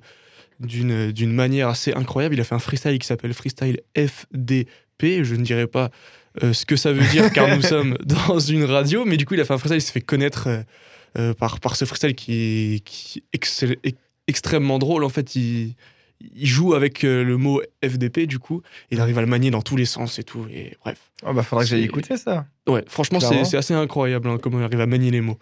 d'une 0.60 1.13
d'une 1.13 1.31
manière 1.31 1.69
assez 1.69 1.94
incroyable. 1.94 2.36
Il 2.36 2.42
a 2.42 2.44
fait 2.44 2.56
un 2.56 2.60
freestyle 2.60 3.00
qui 3.00 3.07
s'appelle 3.07 3.34
Freestyle 3.34 3.80
FDP. 3.96 5.24
Je 5.24 5.36
ne 5.36 5.44
dirais 5.44 5.68
pas 5.68 5.90
euh, 6.43 6.53
ce 6.53 6.65
que 6.65 6.75
ça 6.75 6.91
veut 6.91 7.05
dire 7.07 7.31
car 7.31 7.55
nous 7.55 7.61
sommes 7.73 7.97
dans 8.05 8.39
une 8.39 8.63
radio, 8.63 9.05
mais 9.05 9.17
du 9.17 9.25
coup, 9.25 9.33
il 9.33 9.41
a 9.41 9.45
fait 9.45 9.53
un 9.53 9.57
freestyle. 9.57 9.77
Il 9.77 9.81
s'est 9.81 9.91
fait 9.91 10.01
connaître 10.01 10.47
euh, 10.47 10.61
euh, 11.17 11.33
par, 11.33 11.59
par 11.59 11.75
ce 11.75 11.85
freestyle 11.85 12.15
qui 12.15 12.33
est, 12.33 12.79
qui 12.81 13.23
est 13.33 13.97
extrêmement 14.27 14.79
drôle. 14.79 15.03
En 15.03 15.09
fait, 15.09 15.35
il, 15.35 15.75
il 16.21 16.48
joue 16.48 16.74
avec 16.74 17.04
euh, 17.04 17.24
le 17.24 17.38
mot 17.38 17.62
FDP, 17.83 18.21
du 18.27 18.39
coup. 18.39 18.62
Il 18.92 19.00
arrive 19.00 19.18
à 19.18 19.21
le 19.21 19.27
manier 19.27 19.51
dans 19.51 19.62
tous 19.62 19.75
les 19.75 19.86
sens 19.86 20.19
et 20.19 20.24
tout. 20.24 20.45
Et 20.51 20.75
bref. 20.83 20.98
Oh, 21.25 21.33
bah, 21.33 21.44
faudra 21.44 21.63
que 21.63 21.69
j'aille 21.69 21.83
écouter 21.83 22.18
ça. 22.18 22.45
Ouais, 22.68 22.83
franchement, 22.88 23.19
c'est 23.19 23.57
assez 23.57 23.74
incroyable 23.74 24.30
hein, 24.30 24.38
comment 24.42 24.60
il 24.60 24.63
arrive 24.63 24.81
à 24.81 24.86
manier 24.86 25.12
les 25.12 25.21
mots. 25.21 25.38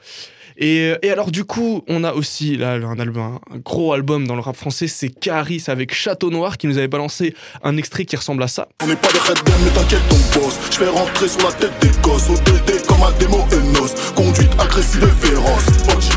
Et, 0.58 0.94
et 1.04 1.12
alors, 1.12 1.30
du 1.30 1.44
coup, 1.44 1.84
on 1.88 2.04
a 2.04 2.14
aussi 2.14 2.58
là 2.58 2.74
un, 2.74 3.00
album, 3.00 3.40
un 3.52 3.58
gros 3.58 3.94
album 3.94 4.26
dans 4.26 4.34
le 4.34 4.42
rap 4.42 4.56
français, 4.56 4.88
c'est 4.88 5.10
Caris 5.10 5.64
avec 5.68 5.94
Château 5.94 6.32
Noir 6.32 6.58
qui 6.58 6.68
nous 6.68 6.80
avait 6.80 6.88
balancé 6.88 7.36
un 7.64 7.78
extrait 7.78 8.06
qui 8.06 8.16
ressemble 8.16 8.42
à 8.42 8.48
ça. 8.48 8.68
On 8.82 8.88
n'est 8.88 8.96
pas 8.96 9.12
des 9.12 9.20
red 9.20 9.38
Dead, 9.46 9.56
mais 9.64 9.70
t'inquiète 9.72 10.02
ton 10.10 10.40
boss 10.40 10.58
Je 10.72 10.78
fais 10.78 10.88
rentrer 10.88 11.28
sur 11.28 11.44
la 11.44 11.54
tête 11.54 11.74
des 11.80 11.92
gosses 12.02 12.30
ODD 12.30 12.86
comme 12.88 13.04
un 13.04 13.12
démo 13.20 13.46
Enos 13.52 13.94
Conduite 14.16 14.52
agressive 14.60 15.04
et 15.04 15.28
féroce 15.28 15.68
Ochi, 15.96 16.12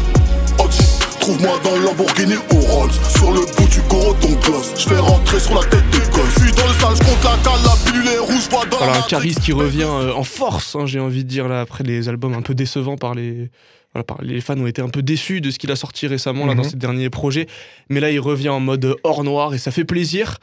Ochi 0.58 1.00
Trouve-moi 1.20 1.60
dans 1.62 1.76
le 1.76 1.84
Lamborghini 1.84 2.36
au 2.50 2.56
Rolls 2.56 2.90
Sur 3.14 3.30
le 3.32 3.40
bout 3.40 3.68
du 3.68 3.80
gros 3.88 4.14
gloss 4.60 4.74
Je 4.82 4.88
fais 4.88 4.98
rentrer 4.98 5.40
sur 5.40 5.54
la 5.54 5.62
tête 5.68 5.84
des 5.90 5.98
gosses 6.10 6.34
Je 6.38 6.40
suis 6.44 6.52
dans 6.52 6.66
le 6.66 6.74
sale, 6.74 6.96
je 6.96 7.00
compte 7.00 7.24
la 7.24 7.36
cale, 7.42 7.60
la 7.64 7.90
pilule 7.90 8.08
est 8.08 8.18
rouge 8.18 8.48
vois 8.50 8.66
dans 8.66 8.78
Voilà, 8.78 8.92
la. 8.94 9.02
Caris 9.02 9.34
qui 9.34 9.52
revient 9.52 9.82
euh, 9.88 10.12
en 10.12 10.24
force, 10.24 10.76
hein, 10.76 10.86
j'ai 10.86 11.00
envie 11.00 11.24
de 11.24 11.28
dire, 11.28 11.48
là, 11.48 11.60
après 11.60 11.84
les 11.84 12.08
albums 12.08 12.34
un 12.34 12.42
peu 12.42 12.54
décevants 12.54 12.96
par 12.96 13.14
les. 13.14 13.50
Voilà, 13.92 14.04
par- 14.04 14.22
les 14.22 14.40
fans 14.40 14.56
ont 14.58 14.66
été 14.68 14.80
un 14.82 14.88
peu 14.88 15.02
déçus 15.02 15.40
de 15.40 15.50
ce 15.50 15.58
qu'il 15.58 15.70
a 15.72 15.76
sorti 15.76 16.06
récemment 16.06 16.46
là, 16.46 16.54
dans 16.54 16.62
Mhm. 16.62 16.70
ses 16.70 16.76
derniers 16.76 17.10
projets. 17.10 17.46
Mais 17.88 17.98
là, 17.98 18.10
il 18.12 18.20
revient 18.20 18.50
en 18.50 18.60
mode 18.60 18.94
hors 19.02 19.24
noir 19.24 19.52
et 19.52 19.58
ça 19.58 19.72
fait 19.72 19.84
plaisir. 19.84 20.36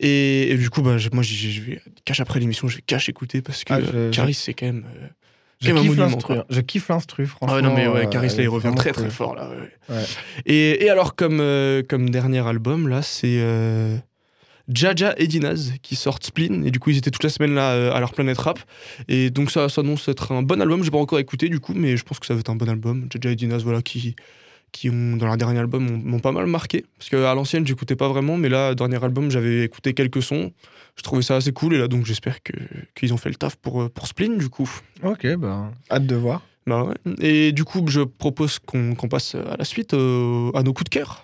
Et, 0.00 0.50
et 0.52 0.56
du 0.56 0.70
coup, 0.70 0.80
bah, 0.82 0.96
je- 0.96 1.10
moi, 1.12 1.22
je 1.22 1.60
vais 1.60 1.80
cache 2.06 2.20
après 2.20 2.40
l'émission, 2.40 2.68
je 2.68 2.76
vais 2.76 2.82
cache 2.86 3.08
écouter 3.10 3.42
parce 3.42 3.64
que 3.64 3.74
Ah, 3.74 3.80
je- 3.80 3.86
je- 3.86 4.10
Caris, 4.16 4.32
c'est 4.34 4.54
quand 4.54 4.66
même. 4.66 4.86
euh, 5.02 5.06
Je 5.60 5.68
Quand 5.68 5.74
même 5.74 5.76
un 5.76 5.80
kiffe 5.86 5.96
monument, 5.96 6.14
l'instru. 6.16 6.34
hein. 6.34 6.44
Je 6.50 6.60
kiffe 6.60 6.88
l'instru, 6.88 7.26
franchement. 7.26 7.54
Ah 7.54 7.56
ouais, 7.56 7.62
non, 7.66 7.74
mais 7.74 7.86
ouais, 7.88 8.06
euh, 8.06 8.08
Caris, 8.08 8.28
là, 8.36 8.42
il 8.42 8.48
revient 8.48 8.72
très 8.76 8.92
très 8.92 9.08
fort. 9.10 9.34
Là, 9.34 9.48
ouais. 9.48 9.94
Ouais. 9.96 10.04
Et, 10.44 10.84
et 10.84 10.90
alors, 10.90 11.14
comme, 11.14 11.38
euh, 11.40 11.82
comme 11.88 12.10
dernier 12.10 12.46
album, 12.46 12.88
là, 12.88 13.00
c'est 13.00 13.38
euh, 13.40 13.96
Jaja 14.68 15.14
et 15.16 15.26
Dinaz 15.26 15.72
qui 15.82 15.96
sortent 15.96 16.24
Spleen. 16.24 16.66
Et 16.66 16.70
du 16.70 16.78
coup, 16.78 16.90
ils 16.90 16.98
étaient 16.98 17.10
toute 17.10 17.22
la 17.24 17.30
semaine 17.30 17.54
là 17.54 17.70
euh, 17.72 17.92
à 17.94 18.00
leur 18.00 18.12
planète 18.12 18.36
rap. 18.38 18.58
Et 19.08 19.30
donc, 19.30 19.50
ça 19.50 19.68
s'annonce 19.70 20.08
être 20.08 20.32
un 20.32 20.42
bon 20.42 20.60
album. 20.60 20.84
J'ai 20.84 20.90
pas 20.90 20.98
encore 20.98 21.18
écouté 21.20 21.48
du 21.48 21.58
coup, 21.60 21.72
mais 21.74 21.96
je 21.96 22.02
pense 22.04 22.18
que 22.18 22.26
ça 22.26 22.34
va 22.34 22.40
être 22.40 22.50
un 22.50 22.56
bon 22.56 22.68
album. 22.68 23.08
Jaja 23.10 23.32
et 23.32 23.36
Dinaz, 23.36 23.62
voilà, 23.64 23.80
qui, 23.80 24.14
qui 24.72 24.90
ont, 24.90 25.16
dans 25.16 25.26
leur 25.26 25.36
dernier 25.36 25.58
album, 25.58 26.02
m'ont- 26.04 26.18
pas 26.20 26.32
mal 26.32 26.46
marqué. 26.46 26.84
Parce 26.98 27.08
qu'à 27.10 27.34
l'ancienne, 27.34 27.66
j'écoutais 27.66 27.96
pas 27.96 28.08
vraiment, 28.08 28.36
mais 28.36 28.48
là, 28.48 28.74
dernier 28.74 29.02
album, 29.02 29.30
j'avais 29.30 29.62
écouté 29.64 29.94
quelques 29.94 30.22
sons. 30.22 30.52
Je 30.96 31.02
trouvais 31.02 31.22
ça 31.22 31.36
assez 31.36 31.52
cool. 31.52 31.74
Et 31.74 31.78
là, 31.78 31.88
donc, 31.88 32.04
j'espère 32.04 32.42
que- 32.42 32.52
qu'ils 32.94 33.12
ont 33.14 33.16
fait 33.16 33.28
le 33.30 33.34
taf 33.36 33.56
pour, 33.56 33.82
euh, 33.82 33.88
pour 33.88 34.06
Spleen, 34.06 34.36
du 34.38 34.48
coup. 34.48 34.70
Ok, 35.02 35.26
bah, 35.36 35.70
hâte 35.90 36.06
de 36.06 36.14
voir. 36.16 36.42
Bah 36.66 36.82
ouais. 36.84 36.94
Et 37.20 37.52
du 37.52 37.64
coup, 37.64 37.84
je 37.86 38.00
propose 38.00 38.58
qu'on 38.58 38.94
passe 39.08 39.34
à 39.36 39.56
la 39.56 39.64
suite, 39.64 39.94
euh, 39.94 40.50
à 40.54 40.62
nos 40.62 40.72
coups 40.72 40.90
de 40.90 40.94
cœur. 40.98 41.22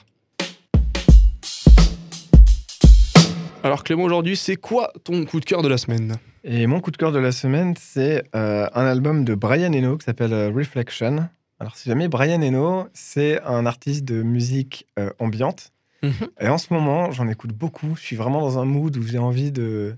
Alors 3.64 3.84
Clément, 3.84 4.02
aujourd'hui, 4.04 4.36
c'est 4.36 4.56
quoi 4.56 4.92
ton 5.04 5.24
coup 5.24 5.38
de 5.40 5.44
cœur 5.44 5.62
de 5.62 5.68
la 5.68 5.78
semaine? 5.78 6.14
Et 6.44 6.66
mon 6.66 6.80
coup 6.80 6.90
de 6.90 6.96
cœur 6.96 7.12
de 7.12 7.18
la 7.20 7.30
semaine, 7.32 7.74
c'est 7.78 8.24
euh, 8.34 8.66
un 8.74 8.84
album 8.86 9.24
de 9.24 9.34
Brian 9.34 9.72
Eno 9.72 9.96
qui 9.98 10.04
s'appelle 10.04 10.52
Reflection. 10.54 11.28
Alors, 11.62 11.76
si 11.76 11.88
jamais 11.88 12.08
Brian 12.08 12.42
Eno, 12.42 12.88
c'est 12.92 13.40
un 13.42 13.66
artiste 13.66 14.04
de 14.04 14.22
musique 14.22 14.86
euh, 14.98 15.10
ambiante. 15.20 15.72
Mhm. 16.02 16.12
Et 16.40 16.48
en 16.48 16.58
ce 16.58 16.74
moment, 16.74 17.12
j'en 17.12 17.28
écoute 17.28 17.52
beaucoup. 17.52 17.94
Je 17.96 18.02
suis 18.02 18.16
vraiment 18.16 18.40
dans 18.40 18.58
un 18.58 18.64
mood 18.64 18.96
où 18.96 19.02
j'ai 19.06 19.18
envie 19.18 19.52
de. 19.52 19.96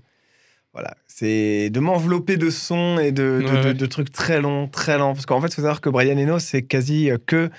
Voilà, 0.73 0.93
c'est 1.07 1.69
de 1.71 1.79
m'envelopper 1.79 2.37
de 2.37 2.49
sons 2.51 2.99
et 2.99 3.11
de, 3.11 3.41
de- 3.41 3.45
Ouais, 3.45 3.61
de- 3.61 3.67
ouais. 3.69 3.73
de 3.73 3.85
trucs 3.87 4.11
très 4.11 4.41
longs, 4.41 4.67
très 4.67 4.97
lents. 4.99 5.13
Parce 5.13 5.25
qu'en 5.25 5.41
fait, 5.41 5.47
il 5.47 5.55
faut 5.55 5.61
savoir 5.63 5.81
que 5.81 5.89
Brian 5.89 6.17
Eno, 6.17 6.37
c'est 6.37 6.61
quasi 6.63 7.09
euh, 7.09 7.17
que 7.25 7.49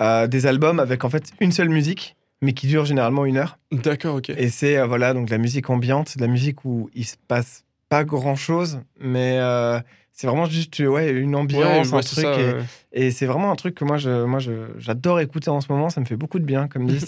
euh, 0.00 0.26
des 0.28 0.46
albums 0.46 0.78
avec 0.78 1.04
en 1.04 1.10
fait 1.10 1.24
une 1.40 1.50
seule 1.52 1.70
musique, 1.70 2.16
mais 2.42 2.52
qui 2.52 2.68
dure 2.68 2.84
généralement 2.84 3.24
une 3.24 3.38
heure. 3.38 3.58
D'accord, 3.72 4.16
ok. 4.16 4.30
Et 4.30 4.48
c'est 4.50 4.76
euh, 4.76 4.86
voilà 4.86 5.12
donc 5.14 5.26
de 5.26 5.32
la 5.32 5.38
musique 5.38 5.70
ambiante, 5.70 6.16
de 6.18 6.22
la 6.22 6.28
musique 6.28 6.64
où 6.64 6.88
il 6.94 7.04
se 7.06 7.16
passe 7.26 7.64
pas 7.88 8.04
grand 8.04 8.36
chose, 8.36 8.80
mais 9.00 9.38
euh, 9.40 9.80
c'est 10.16 10.26
vraiment 10.26 10.46
juste 10.46 10.78
ouais 10.80 11.10
une 11.12 11.36
ambiance, 11.36 11.90
ouais, 11.92 11.98
un 11.98 12.00
truc. 12.00 12.24
ça, 12.24 12.40
et 12.40 12.52
ouais. 12.54 12.62
et 12.92 13.10
c'est 13.12 13.26
vraiment 13.26 13.52
un 13.52 13.56
truc 13.56 13.74
que 13.76 13.84
moi 13.84 13.98
je 13.98 14.24
moi 14.24 14.40
je- 14.40 14.72
j'adore 14.78 15.20
écouter 15.20 15.50
en 15.50 15.60
ce 15.60 15.70
moment. 15.70 15.90
Ça 15.90 16.00
me 16.00 16.06
fait 16.06 16.16
beaucoup 16.16 16.38
de 16.40 16.44
bien, 16.44 16.66
comme 16.66 16.86
dit. 16.86 16.98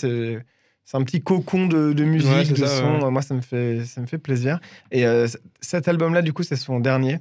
c'est 0.90 0.96
un 0.96 1.02
petit 1.02 1.20
cocon 1.20 1.66
de, 1.66 1.92
de 1.92 2.04
musique, 2.04 2.30
Ouais, 2.32 2.44
de 2.44 2.54
ça, 2.64 2.78
son. 2.78 3.10
Moi, 3.10 3.20
ça 3.22 3.34
me 3.34 3.40
fait 3.42 3.84
ça 3.84 4.00
me 4.00 4.06
fait 4.06 4.16
plaisir. 4.18 4.58
Et 4.90 5.04
euh, 5.06 5.26
cet 5.60 5.86
album-là, 5.88 6.22
du 6.22 6.32
coup, 6.32 6.42
c'est 6.42 6.56
son 6.56 6.80
dernier. 6.80 7.18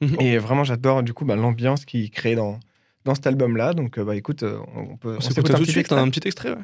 Mhm. 0.00 0.16
Et 0.20 0.38
vraiment, 0.38 0.64
j'adore 0.64 1.02
du 1.02 1.12
coup 1.12 1.24
bah, 1.24 1.36
l'ambiance 1.36 1.84
qu'il 1.84 2.10
crée 2.10 2.34
dans 2.34 2.58
dans 3.04 3.14
cet 3.14 3.26
album-là. 3.28 3.74
Donc, 3.74 3.98
euh, 3.98 4.04
bah 4.04 4.16
écoute, 4.16 4.42
euh, 4.42 4.58
on 4.74 4.96
peut 4.96 5.12
On 5.14 5.16
on 5.18 5.20
s'écoute 5.20 5.52
tout 5.54 5.58
de 5.58 5.64
suite, 5.64 5.76
extrait. 5.78 6.00
un 6.00 6.08
petit 6.10 6.26
extrait, 6.26 6.54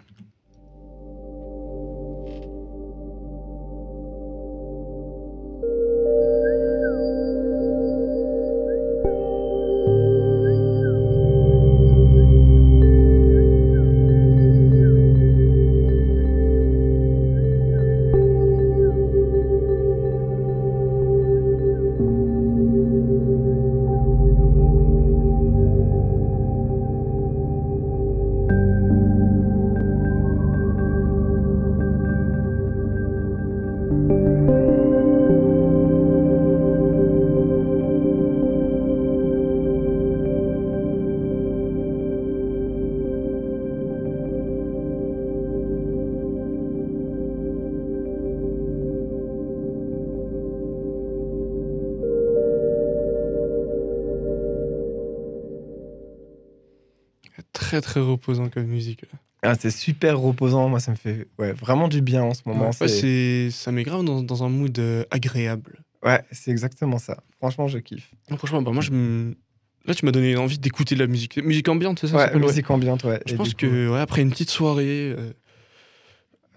Très 57.53 57.81
très 57.81 58.01
reposant 58.01 58.49
comme 58.49 58.65
musique. 58.67 59.05
Ah, 59.43 59.55
c'est 59.59 59.71
super 59.71 60.19
reposant. 60.21 60.69
Moi, 60.69 60.79
ça 60.81 60.93
me 60.93 60.97
fait 60.97 61.27
ouais, 61.39 61.53
vraiment 61.53 61.89
du 61.89 62.01
bien 62.01 62.23
en 62.23 62.35
ce 62.35 62.43
moment. 62.47 62.67
Ouais, 62.67 62.73
c'est 62.73 62.89
c'est 62.89 63.51
ça 63.51 63.73
met 63.73 63.83
grave 63.83 64.05
dans, 64.05 64.23
dans 64.23 64.45
un 64.45 64.49
mood 64.49 64.79
euh, 64.79 65.05
agréable. 65.11 65.81
ouais, 66.05 66.23
c'est 66.31 66.51
exactement 66.51 66.99
ça. 66.99 67.23
Franchement, 67.39 67.67
je 67.69 67.79
kiffe. 67.79 68.11
Franchement, 68.37 68.62
bah, 68.62 68.71
moi, 68.71 68.83
je 68.83 68.93
là, 69.85 69.95
tu 69.95 70.05
m'as 70.05 70.12
donné 70.12 70.37
envie 70.37 70.59
d'écouter 70.59 70.95
de 70.95 71.01
la 71.01 71.09
musique. 71.09 71.43
Musique 71.43 71.69
ambiante, 71.69 71.99
c'est 71.99 72.07
ça 72.07 72.17
Ouais, 72.33 72.39
musique 72.39 72.71
ambiante, 72.71 73.03
ouais. 73.05 73.21
Je 73.27 73.35
Et 73.35 73.37
pense 73.37 73.51
coup- 73.51 73.57
que 73.59 73.89
ouais, 73.89 73.99
après 74.01 74.23
une 74.23 74.31
petite 74.31 74.51
soirée, 74.51 75.12
euh, 75.19 75.33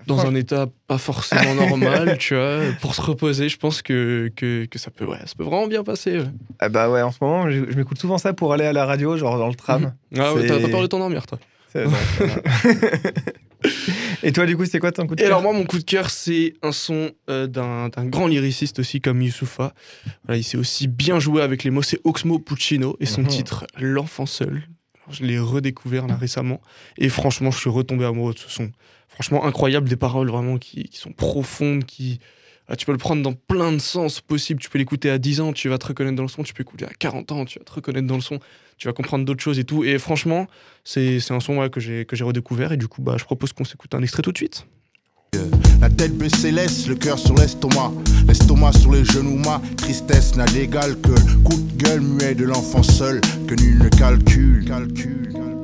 dans 0.07 0.17
Franch- 0.17 0.27
un 0.27 0.35
état 0.35 0.67
pas 0.87 0.97
forcément 0.97 1.55
normal, 1.69 2.17
tu 2.19 2.35
vois, 2.35 2.59
pour 2.81 2.93
se 2.95 3.01
reposer, 3.01 3.49
je 3.49 3.57
pense 3.57 3.81
que, 3.81 4.31
que, 4.35 4.65
que 4.65 4.77
ça, 4.79 4.91
peut, 4.91 5.05
ouais, 5.05 5.17
ça 5.25 5.33
peut 5.37 5.43
vraiment 5.43 5.67
bien 5.67 5.83
passer. 5.83 6.19
ouais. 6.19 6.25
Ah 6.59 6.69
bah 6.69 6.89
ouais, 6.89 7.01
en 7.01 7.11
ce 7.11 7.17
moment, 7.21 7.49
je, 7.49 7.69
je 7.69 7.75
m'écoute 7.77 7.97
souvent 7.99 8.17
ça 8.17 8.33
pour 8.33 8.53
aller 8.53 8.65
à 8.65 8.73
la 8.73 8.85
radio, 8.85 9.17
genre 9.17 9.37
dans 9.37 9.47
le 9.49 9.55
tram. 9.55 9.93
Ah 10.17 10.33
ouais, 10.33 10.45
t'as 10.47 10.59
t'as 10.59 10.69
peur 10.69 10.81
de 10.81 10.87
t'endormir, 10.87 11.25
toi. 11.25 11.39
Non. 11.75 11.91
Et 14.23 14.31
toi, 14.31 14.45
du 14.45 14.55
coup, 14.55 14.65
c'est 14.65 14.79
quoi 14.79 14.91
ton 14.91 15.07
coup 15.07 15.15
de 15.15 15.21
Et 15.21 15.25
cœur 15.25 15.39
alors 15.39 15.41
moi, 15.41 15.53
mon 15.53 15.65
coup 15.65 15.77
de 15.79 15.83
cœur, 15.83 16.09
c'est 16.09 16.53
un 16.61 16.71
son 16.71 17.11
euh, 17.29 17.47
d'un 17.47 17.89
grand 18.05 18.27
lyriciste 18.27 18.79
aussi 18.79 19.01
comme 19.01 19.21
Youssoufa. 19.21 19.73
Voilà, 20.25 20.37
il 20.37 20.43
s'est 20.43 20.57
aussi 20.57 20.87
bien 20.87 21.19
joué 21.19 21.41
avec 21.41 21.63
les 21.63 21.71
mots, 21.71 21.81
c'est 21.81 21.99
Oxmo 22.03 22.39
Puccino 22.39 22.95
et 22.99 23.05
son 23.05 23.21
Mhm. 23.21 23.27
titre 23.27 23.65
L'enfant 23.79 24.25
seul. 24.25 24.63
Je 25.09 25.23
l'ai 25.23 25.39
redécouvert 25.39 26.07
là 26.07 26.15
récemment 26.15 26.61
et 26.97 27.09
franchement, 27.09 27.51
je 27.51 27.59
suis 27.59 27.69
retombé 27.69 28.05
amoureux 28.05 28.33
de 28.33 28.39
ce 28.39 28.49
son. 28.49 28.71
Franchement, 29.07 29.45
incroyable, 29.45 29.87
des 29.87 29.95
paroles 29.95 30.29
vraiment 30.29 30.57
qui, 30.57 30.89
sont 30.91 31.13
profondes, 31.13 31.85
qui... 31.85 32.19
ah, 32.67 32.75
tu 32.75 32.85
peux 32.85 32.91
le 32.91 32.97
prendre 32.97 33.21
dans 33.21 33.33
plein 33.33 33.71
de 33.71 33.77
sens 33.79 34.19
possibles. 34.19 34.59
Tu 34.59 34.69
peux 34.69 34.77
l'écouter 34.77 35.09
à 35.09 35.17
10 35.17 35.41
ans, 35.41 35.53
tu 35.53 35.69
vas 35.69 35.77
te 35.77 35.87
reconnaître 35.87 36.17
dans 36.17 36.23
le 36.23 36.29
son. 36.29 36.43
Tu 36.43 36.53
peux 36.53 36.63
l'écouter 36.63 36.85
à 36.85 36.93
40 36.99 37.31
ans, 37.31 37.45
tu 37.45 37.59
vas 37.59 37.65
te 37.65 37.71
reconnaître 37.71 38.07
dans 38.07 38.15
le 38.15 38.21
son. 38.21 38.39
Tu 38.77 38.87
vas 38.87 38.93
comprendre 38.93 39.23
d'autres 39.23 39.41
choses 39.41 39.57
et 39.57 39.63
tout. 39.63 39.85
Et 39.85 39.97
franchement, 39.99 40.47
c'est 40.83 41.19
un 41.29 41.39
son 41.39 41.59
ouais, 41.59 41.69
que 41.69 41.79
j'ai 41.79 42.05
que 42.05 42.15
j'ai 42.15 42.25
redécouvert. 42.25 42.73
Et 42.73 42.77
du 42.77 42.87
coup, 42.89 43.01
bah, 43.01 43.15
je 43.17 43.23
propose 43.23 43.53
qu'on 43.53 43.63
s'écoute 43.63 43.95
un 43.95 44.01
extrait 44.01 44.21
tout 44.21 44.33
de 44.33 44.37
suite. 44.37 44.67
La 45.81 45.89
tête 45.89 46.17
baissée 46.17 46.51
laisse 46.51 46.87
le 46.87 46.95
cœur 46.95 47.19
sur 47.19 47.35
l'estomac. 47.35 47.91
L'estomac 48.27 48.73
sur 48.73 48.91
les 48.91 49.05
genoux, 49.05 49.37
ma 49.37 49.61
tristesse 49.77 50.35
n'a 50.35 50.45
d'égal 50.45 50.95
que 51.01 51.09
le 51.09 51.37
coup 51.43 51.57
de 51.57 51.83
gueule 51.83 52.01
muet 52.01 52.35
de 52.35 52.45
l'enfant 52.45 52.83
seul 52.83 53.21
que 53.47 53.55
nul 53.55 53.77
ne 53.79 53.89
calcule. 53.89 54.65
calcule. 54.65 55.54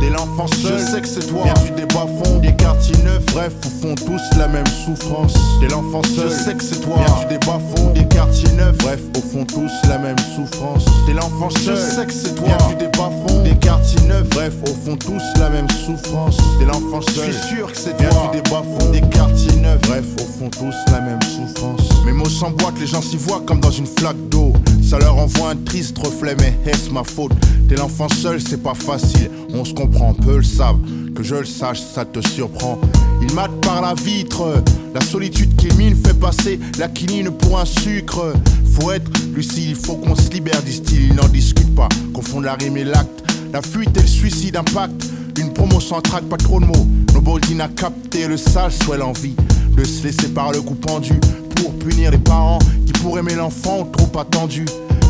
Dès 0.00 0.08
l'enfant 0.08 0.46
seul, 0.46 0.78
je 0.78 0.84
sais 0.84 1.00
que 1.00 1.06
c'est 1.06 1.26
toi. 1.26 1.42
Viens 1.44 1.76
du 1.76 1.86
bas 1.86 2.06
fond, 2.22 2.38
des 2.38 2.54
quartiers 2.56 2.96
neufs. 3.04 3.24
Bref, 3.34 3.52
au 3.66 3.68
fond, 3.68 3.94
tous 3.94 4.38
la 4.38 4.48
même 4.48 4.66
souffrance. 4.66 5.34
Dès 5.60 5.68
l'enfant 5.68 6.02
seul, 6.02 6.30
je 6.30 6.34
sais 6.34 6.54
que 6.54 6.64
c'est 6.64 6.80
toi. 6.80 6.96
Viens 7.04 7.28
du 7.28 7.38
bas 7.46 7.60
fond, 7.74 7.90
des 7.92 8.06
quartiers 8.06 8.52
neufs. 8.52 8.78
Bref, 8.78 9.00
au 9.16 9.20
fond, 9.20 9.44
tous 9.44 9.70
la 9.88 9.98
même 9.98 10.16
souffrance. 10.34 10.84
Dès 11.06 11.12
l'enfant 11.12 11.50
seul, 11.50 11.76
je 11.76 11.94
sais 11.94 12.06
que 12.06 12.12
c'est 12.12 12.34
toi. 12.34 12.46
Viens 12.46 12.76
du 12.78 12.86
bas 12.96 13.10
fond, 13.26 13.42
des 13.42 13.56
quartiers 13.56 14.00
neufs. 14.08 14.28
Bref, 14.30 14.54
au 14.62 14.74
fond, 14.74 14.96
tous 14.96 15.22
la 15.38 15.50
même 15.50 15.68
souffrance. 15.70 16.36
Dès 16.58 16.64
l'enfant 16.64 17.02
seul, 17.02 17.26
je 17.26 17.32
suis 17.32 17.56
sûr 17.56 17.70
que 17.70 17.76
c'est 17.76 17.96
toi. 17.96 18.06
Viens 18.32 18.40
du 18.40 18.48
fond, 18.48 18.90
des 18.90 19.02
quartiers 19.02 19.56
neufs. 19.56 19.80
Bref, 19.82 20.04
au 20.16 20.38
fond, 20.38 20.48
tous 20.48 20.92
la 20.92 21.00
même 21.00 21.20
souffrance. 21.22 21.80
Mes 22.06 22.12
mots 22.12 22.28
s'emboîtent, 22.28 22.80
les 22.80 22.86
gens 22.86 23.02
s'y 23.02 23.18
voient 23.18 23.42
comme 23.46 23.60
dans 23.60 23.70
une 23.70 23.86
flaque 23.86 24.28
d'eau. 24.30 24.54
Ça 24.90 24.98
leur 24.98 25.18
envoie 25.18 25.50
un 25.50 25.56
triste 25.56 25.96
reflet, 25.98 26.34
mais 26.40 26.52
est-ce 26.68 26.90
ma 26.90 27.04
faute? 27.04 27.30
T'es 27.68 27.76
l'enfant 27.76 28.08
seul, 28.08 28.40
c'est 28.40 28.60
pas 28.60 28.74
facile. 28.74 29.30
On 29.54 29.64
se 29.64 29.72
comprend, 29.72 30.14
peu 30.14 30.38
le 30.38 30.42
savent. 30.42 30.80
Que 31.14 31.22
je 31.22 31.36
le 31.36 31.44
sache, 31.44 31.80
ça 31.80 32.04
te 32.04 32.20
surprend. 32.26 32.76
Il 33.22 33.32
mate 33.32 33.52
par 33.60 33.82
la 33.82 33.94
vitre. 33.94 34.64
La 34.92 35.00
solitude 35.00 35.54
qu'il 35.54 35.72
mine 35.74 35.94
fait 35.94 36.18
passer 36.18 36.58
la 36.76 36.88
quinine 36.88 37.30
pour 37.30 37.60
un 37.60 37.66
sucre. 37.66 38.32
Faut 38.64 38.90
être 38.90 39.08
lucide, 39.32 39.68
il 39.68 39.76
faut 39.76 39.94
qu'on 39.94 40.16
se 40.16 40.28
libère, 40.30 40.60
disent-ils. 40.62 41.10
Ils 41.10 41.14
n'en 41.14 41.28
discutent 41.28 41.76
pas. 41.76 41.88
Confondent 42.12 42.46
la 42.46 42.54
rime 42.54 42.76
et 42.76 42.82
l'acte. 42.82 43.22
La 43.52 43.62
fuite 43.62 43.96
et 43.96 44.00
le 44.02 44.08
suicide 44.08 44.56
impact. 44.56 45.06
Une 45.38 45.52
promo 45.52 45.78
sans 45.78 46.00
trac, 46.00 46.24
pas 46.24 46.36
trop 46.36 46.58
de 46.58 46.66
mots. 46.66 46.88
Nobody 47.14 47.54
n'a 47.54 47.68
capté 47.68 48.26
le 48.26 48.36
sale, 48.36 48.72
soit 48.72 48.96
l'envie 48.96 49.36
de 49.76 49.84
se 49.84 50.02
laisser 50.02 50.26
par 50.30 50.50
le 50.50 50.60
coup 50.60 50.74
pendu 50.74 51.12
pour 51.60 51.78
punir 51.78 52.10
les 52.10 52.18
parents 52.18 52.58
qui 52.86 52.92
pour 52.94 53.18
aimer 53.18 53.34
l'enfant 53.34 53.80
ont 53.80 53.84
trop 53.90 54.18
attendu. 54.18 54.64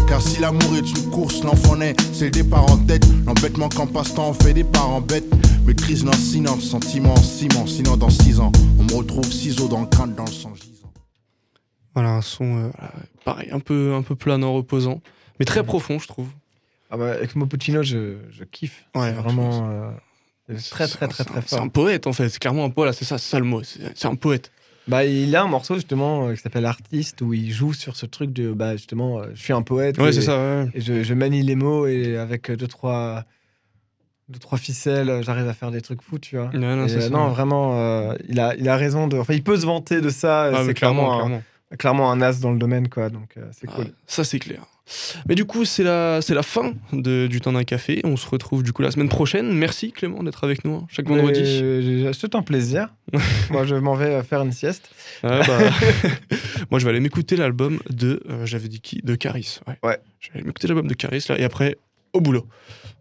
Car 0.08 0.20
si 0.20 0.40
l'amour 0.40 0.74
est 0.76 0.90
une 0.90 1.10
course, 1.10 1.42
l'enfant 1.44 1.76
naît, 1.76 1.94
c'est 2.12 2.24
le 2.26 2.30
départ 2.32 2.70
en 2.70 2.76
tête. 2.78 3.06
L'embêtement 3.26 3.68
qu'en 3.68 3.86
passe-temps 3.86 4.30
on 4.30 4.34
fait 4.34 4.52
des 4.54 4.64
parents 4.64 5.00
bêtes. 5.00 5.24
Maîtrise 5.64 6.04
lancinante, 6.04 6.60
sentiment 6.62 7.12
en 7.12 7.22
ciment. 7.22 7.66
Sinon, 7.66 7.96
dans 7.96 8.10
six 8.10 8.40
ans, 8.40 8.50
on 8.78 8.82
me 8.82 8.94
retrouve 8.94 9.24
ciseaux 9.30 9.68
dans 9.68 9.82
le 9.82 9.86
crâne, 9.86 10.14
dans 10.16 10.24
le 10.24 10.32
sang 10.32 10.52
gisant. 10.54 10.92
Voilà, 11.94 12.10
un 12.14 12.22
son, 12.22 12.64
euh, 12.64 12.70
pareil, 13.24 13.50
un 13.52 13.60
peu, 13.60 13.94
un 13.94 14.02
peu 14.02 14.14
planant, 14.16 14.52
reposant, 14.54 15.00
mais 15.38 15.44
très 15.44 15.62
profond, 15.62 15.98
je 15.98 16.08
trouve. 16.08 16.28
Ah 16.90 16.96
bah, 16.96 17.20
Exmo 17.22 17.46
Puccino, 17.46 17.82
je, 17.84 18.16
je 18.32 18.42
kiffe. 18.44 18.84
Ouais, 18.96 19.12
vraiment 19.12 19.68
euh, 19.70 19.90
c'est 20.56 20.70
très, 20.70 20.88
très, 20.88 21.06
très, 21.06 21.24
très 21.24 21.38
un- 21.38 21.42
C'est 21.42 21.56
fort. 21.56 21.62
un 21.62 21.68
poète, 21.68 22.06
en 22.08 22.12
fait. 22.12 22.28
C'est 22.30 22.38
clairement 22.40 22.64
un 22.64 22.70
poète, 22.70 22.94
c'est 22.94 23.04
ça, 23.04 23.16
c'est 23.18 23.30
ça 23.30 23.38
le 23.38 23.44
mot. 23.44 23.62
C'est 23.62 24.06
un 24.08 24.14
poète. 24.16 24.50
Bah, 24.88 25.04
il 25.04 25.34
a 25.36 25.42
un 25.42 25.46
morceau 25.46 25.74
justement 25.74 26.28
euh, 26.28 26.34
qui 26.34 26.40
s'appelle 26.40 26.66
Artiste 26.66 27.20
où 27.22 27.32
il 27.32 27.52
joue 27.52 27.72
sur 27.72 27.96
ce 27.96 28.06
truc 28.06 28.32
de 28.32 28.52
bah, 28.52 28.72
justement, 28.76 29.20
euh, 29.20 29.26
je 29.34 29.42
suis 29.42 29.52
un 29.52 29.62
poète. 29.62 29.98
Ouais, 29.98 30.08
et, 30.08 30.20
ça, 30.20 30.36
ouais. 30.36 30.68
Et 30.74 30.80
je, 30.80 31.02
je 31.02 31.14
manie 31.14 31.42
les 31.42 31.54
mots 31.54 31.86
et 31.86 32.16
avec 32.16 32.50
deux, 32.50 32.66
trois, 32.66 33.24
deux, 34.28 34.38
trois 34.38 34.58
ficelles, 34.58 35.10
euh, 35.10 35.22
j'arrive 35.22 35.46
à 35.48 35.52
faire 35.54 35.70
des 35.70 35.80
trucs 35.80 36.02
fous, 36.02 36.18
tu 36.18 36.36
vois. 36.36 36.50
Ouais, 36.52 36.58
non, 36.58 36.86
Et, 36.86 36.88
c'est 36.88 37.02
ça. 37.02 37.10
non, 37.10 37.28
vraiment, 37.28 38.12
il, 38.28 38.40
a, 38.40 38.54
il 38.56 38.68
a 38.68 38.76
raison 38.76 39.06
de. 39.06 39.18
Enfin, 39.18 39.34
il 39.34 39.44
peut 39.44 39.56
se 39.58 39.66
vanter 39.66 40.00
de 40.00 40.08
ça. 40.10 40.50
Ah, 40.52 40.62
c'est 40.66 40.74
clairement, 40.74 41.12
un- 41.12 41.16
clairement. 41.16 41.42
Clairement 41.78 42.10
un 42.12 42.20
as 42.22 42.40
dans 42.40 42.52
le 42.52 42.58
domaine, 42.58 42.88
quoi. 42.88 43.08
Donc 43.10 43.30
euh, 43.36 43.46
c'est 43.52 43.68
Ah, 43.70 43.76
cool. 43.76 43.86
ça, 44.06 44.24
c'est 44.24 44.38
clair. 44.38 44.62
Mais 45.28 45.36
du 45.36 45.44
coup, 45.44 45.64
c'est 45.64 45.84
la, 45.84 46.20
c'est 46.20 46.34
la 46.34 46.42
fin 46.42 46.72
de- 46.92 47.28
du 47.28 47.40
temps 47.40 47.52
d'un 47.52 47.62
café. 47.62 48.00
On 48.02 48.16
se 48.16 48.28
retrouve 48.28 48.64
du 48.64 48.72
coup 48.72 48.82
la 48.82 48.90
semaine 48.90 49.08
prochaine. 49.08 49.52
Merci 49.52 49.92
Clément 49.92 50.22
d'être 50.24 50.42
avec 50.42 50.64
nous 50.64 50.74
hein, 50.74 50.86
chaque 50.90 51.06
vendredi. 51.06 51.62
C'est 52.12 52.34
un 52.34 52.42
plaisir. 52.42 52.88
Moi, 53.50 53.64
je 53.66 53.76
m'en 53.76 53.94
vais 53.94 54.06
euh, 54.14 54.22
faire 54.24 54.40
une 54.42 54.50
sieste. 54.52 54.90
Ah, 55.22 55.42
bah, 55.46 55.58
Moi, 56.70 56.80
je 56.80 56.84
vais 56.84 56.90
aller 56.90 57.00
m'écouter 57.00 57.36
l'album 57.36 57.78
de. 57.88 58.20
euh, 58.28 58.46
J'avais 58.46 58.66
dit 58.68 58.80
qui? 58.80 59.00
De 59.02 59.14
Caris. 59.14 59.60
Ouais. 59.68 59.78
Ouais. 59.84 59.98
Je 60.18 60.30
vais 60.32 60.38
aller 60.40 60.46
m'écouter 60.46 60.66
l'album 60.66 60.88
de 60.88 60.94
Caris 60.94 61.24
là 61.28 61.38
et 61.38 61.44
après 61.44 61.76
au 62.12 62.20
boulot. 62.20 62.46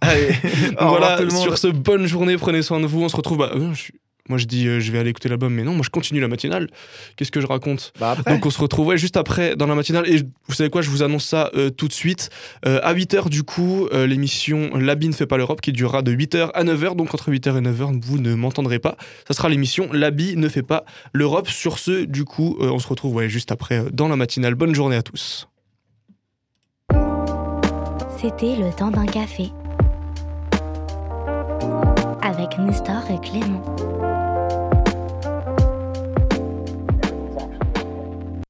Allez, 0.01 0.29
voilà, 0.79 1.27
sur 1.31 1.57
ce, 1.57 1.67
bonne 1.67 2.05
journée, 2.05 2.37
prenez 2.37 2.61
soin 2.61 2.79
de 2.79 2.85
vous. 2.85 3.01
On 3.01 3.09
se 3.09 3.15
retrouve. 3.15 3.39
Bah, 3.39 3.51
je 3.73 3.73
suis- 3.73 3.99
Moi, 4.29 4.37
je 4.37 4.45
dis, 4.45 4.67
euh, 4.67 4.79
je 4.79 4.91
vais 4.91 4.99
aller 4.99 5.09
écouter 5.09 5.27
l'album, 5.27 5.53
mais 5.53 5.63
non, 5.63 5.73
moi, 5.73 5.81
je 5.83 5.89
continue 5.89 6.21
la 6.21 6.27
matinale. 6.27 6.67
Qu'est-ce 7.17 7.31
que 7.31 7.41
je 7.41 7.47
raconte 7.47 7.91
Bah 7.99 8.11
après, 8.11 8.33
Donc, 8.33 8.45
on 8.45 8.49
se 8.49 8.59
retrouve 8.61 8.87
ouais, 8.87 8.97
juste 8.97 9.17
après 9.17 9.55
dans 9.55 9.67
la 9.67 9.75
matinale. 9.75 10.07
Et 10.07 10.21
vous 10.47 10.53
savez 10.53 10.69
quoi, 10.69 10.81
je 10.81 10.89
vous 10.89 11.03
annonce 11.03 11.25
ça 11.25 11.49
euh, 11.55 11.69
tout 11.69 11.87
de 11.87 11.93
suite. 11.93 12.29
Euh, 12.65 12.79
à 12.83 12.93
8h, 12.93 13.29
du 13.29 13.43
coup, 13.43 13.87
euh, 13.91 14.07
l'émission 14.07 14.69
L'habit 14.75 15.09
ne 15.09 15.13
fait 15.13 15.27
pas 15.27 15.37
l'Europe 15.37 15.61
qui 15.61 15.71
durera 15.71 16.01
de 16.01 16.11
8h 16.13 16.51
à 16.53 16.63
9h. 16.63 16.95
Donc, 16.95 17.13
entre 17.13 17.31
8h 17.31 17.57
et 17.57 17.61
9h, 17.61 17.99
vous 18.01 18.19
ne 18.19 18.35
m'entendrez 18.35 18.79
pas. 18.79 18.95
Ça 19.27 19.33
sera 19.33 19.49
l'émission 19.49 19.89
L'habit 19.91 20.37
ne 20.37 20.47
fait 20.47 20.63
pas 20.63 20.85
l'Europe. 21.13 21.49
Sur 21.49 21.79
ce, 21.79 22.05
du 22.05 22.25
coup, 22.25 22.57
euh, 22.59 22.69
on 22.69 22.79
se 22.79 22.87
retrouve 22.87 23.15
ouais, 23.15 23.29
juste 23.29 23.51
après 23.51 23.79
euh, 23.79 23.89
dans 23.91 24.07
la 24.07 24.15
matinale. 24.15 24.55
Bonne 24.55 24.75
journée 24.75 24.95
à 24.95 25.01
tous. 25.01 25.47
C'était 28.21 28.55
le 28.55 28.75
temps 28.75 28.91
d'un 28.91 29.05
café. 29.05 29.49
Avec 32.21 32.57
Nestor 32.59 33.03
et 33.09 33.19
Clément. 33.25 33.63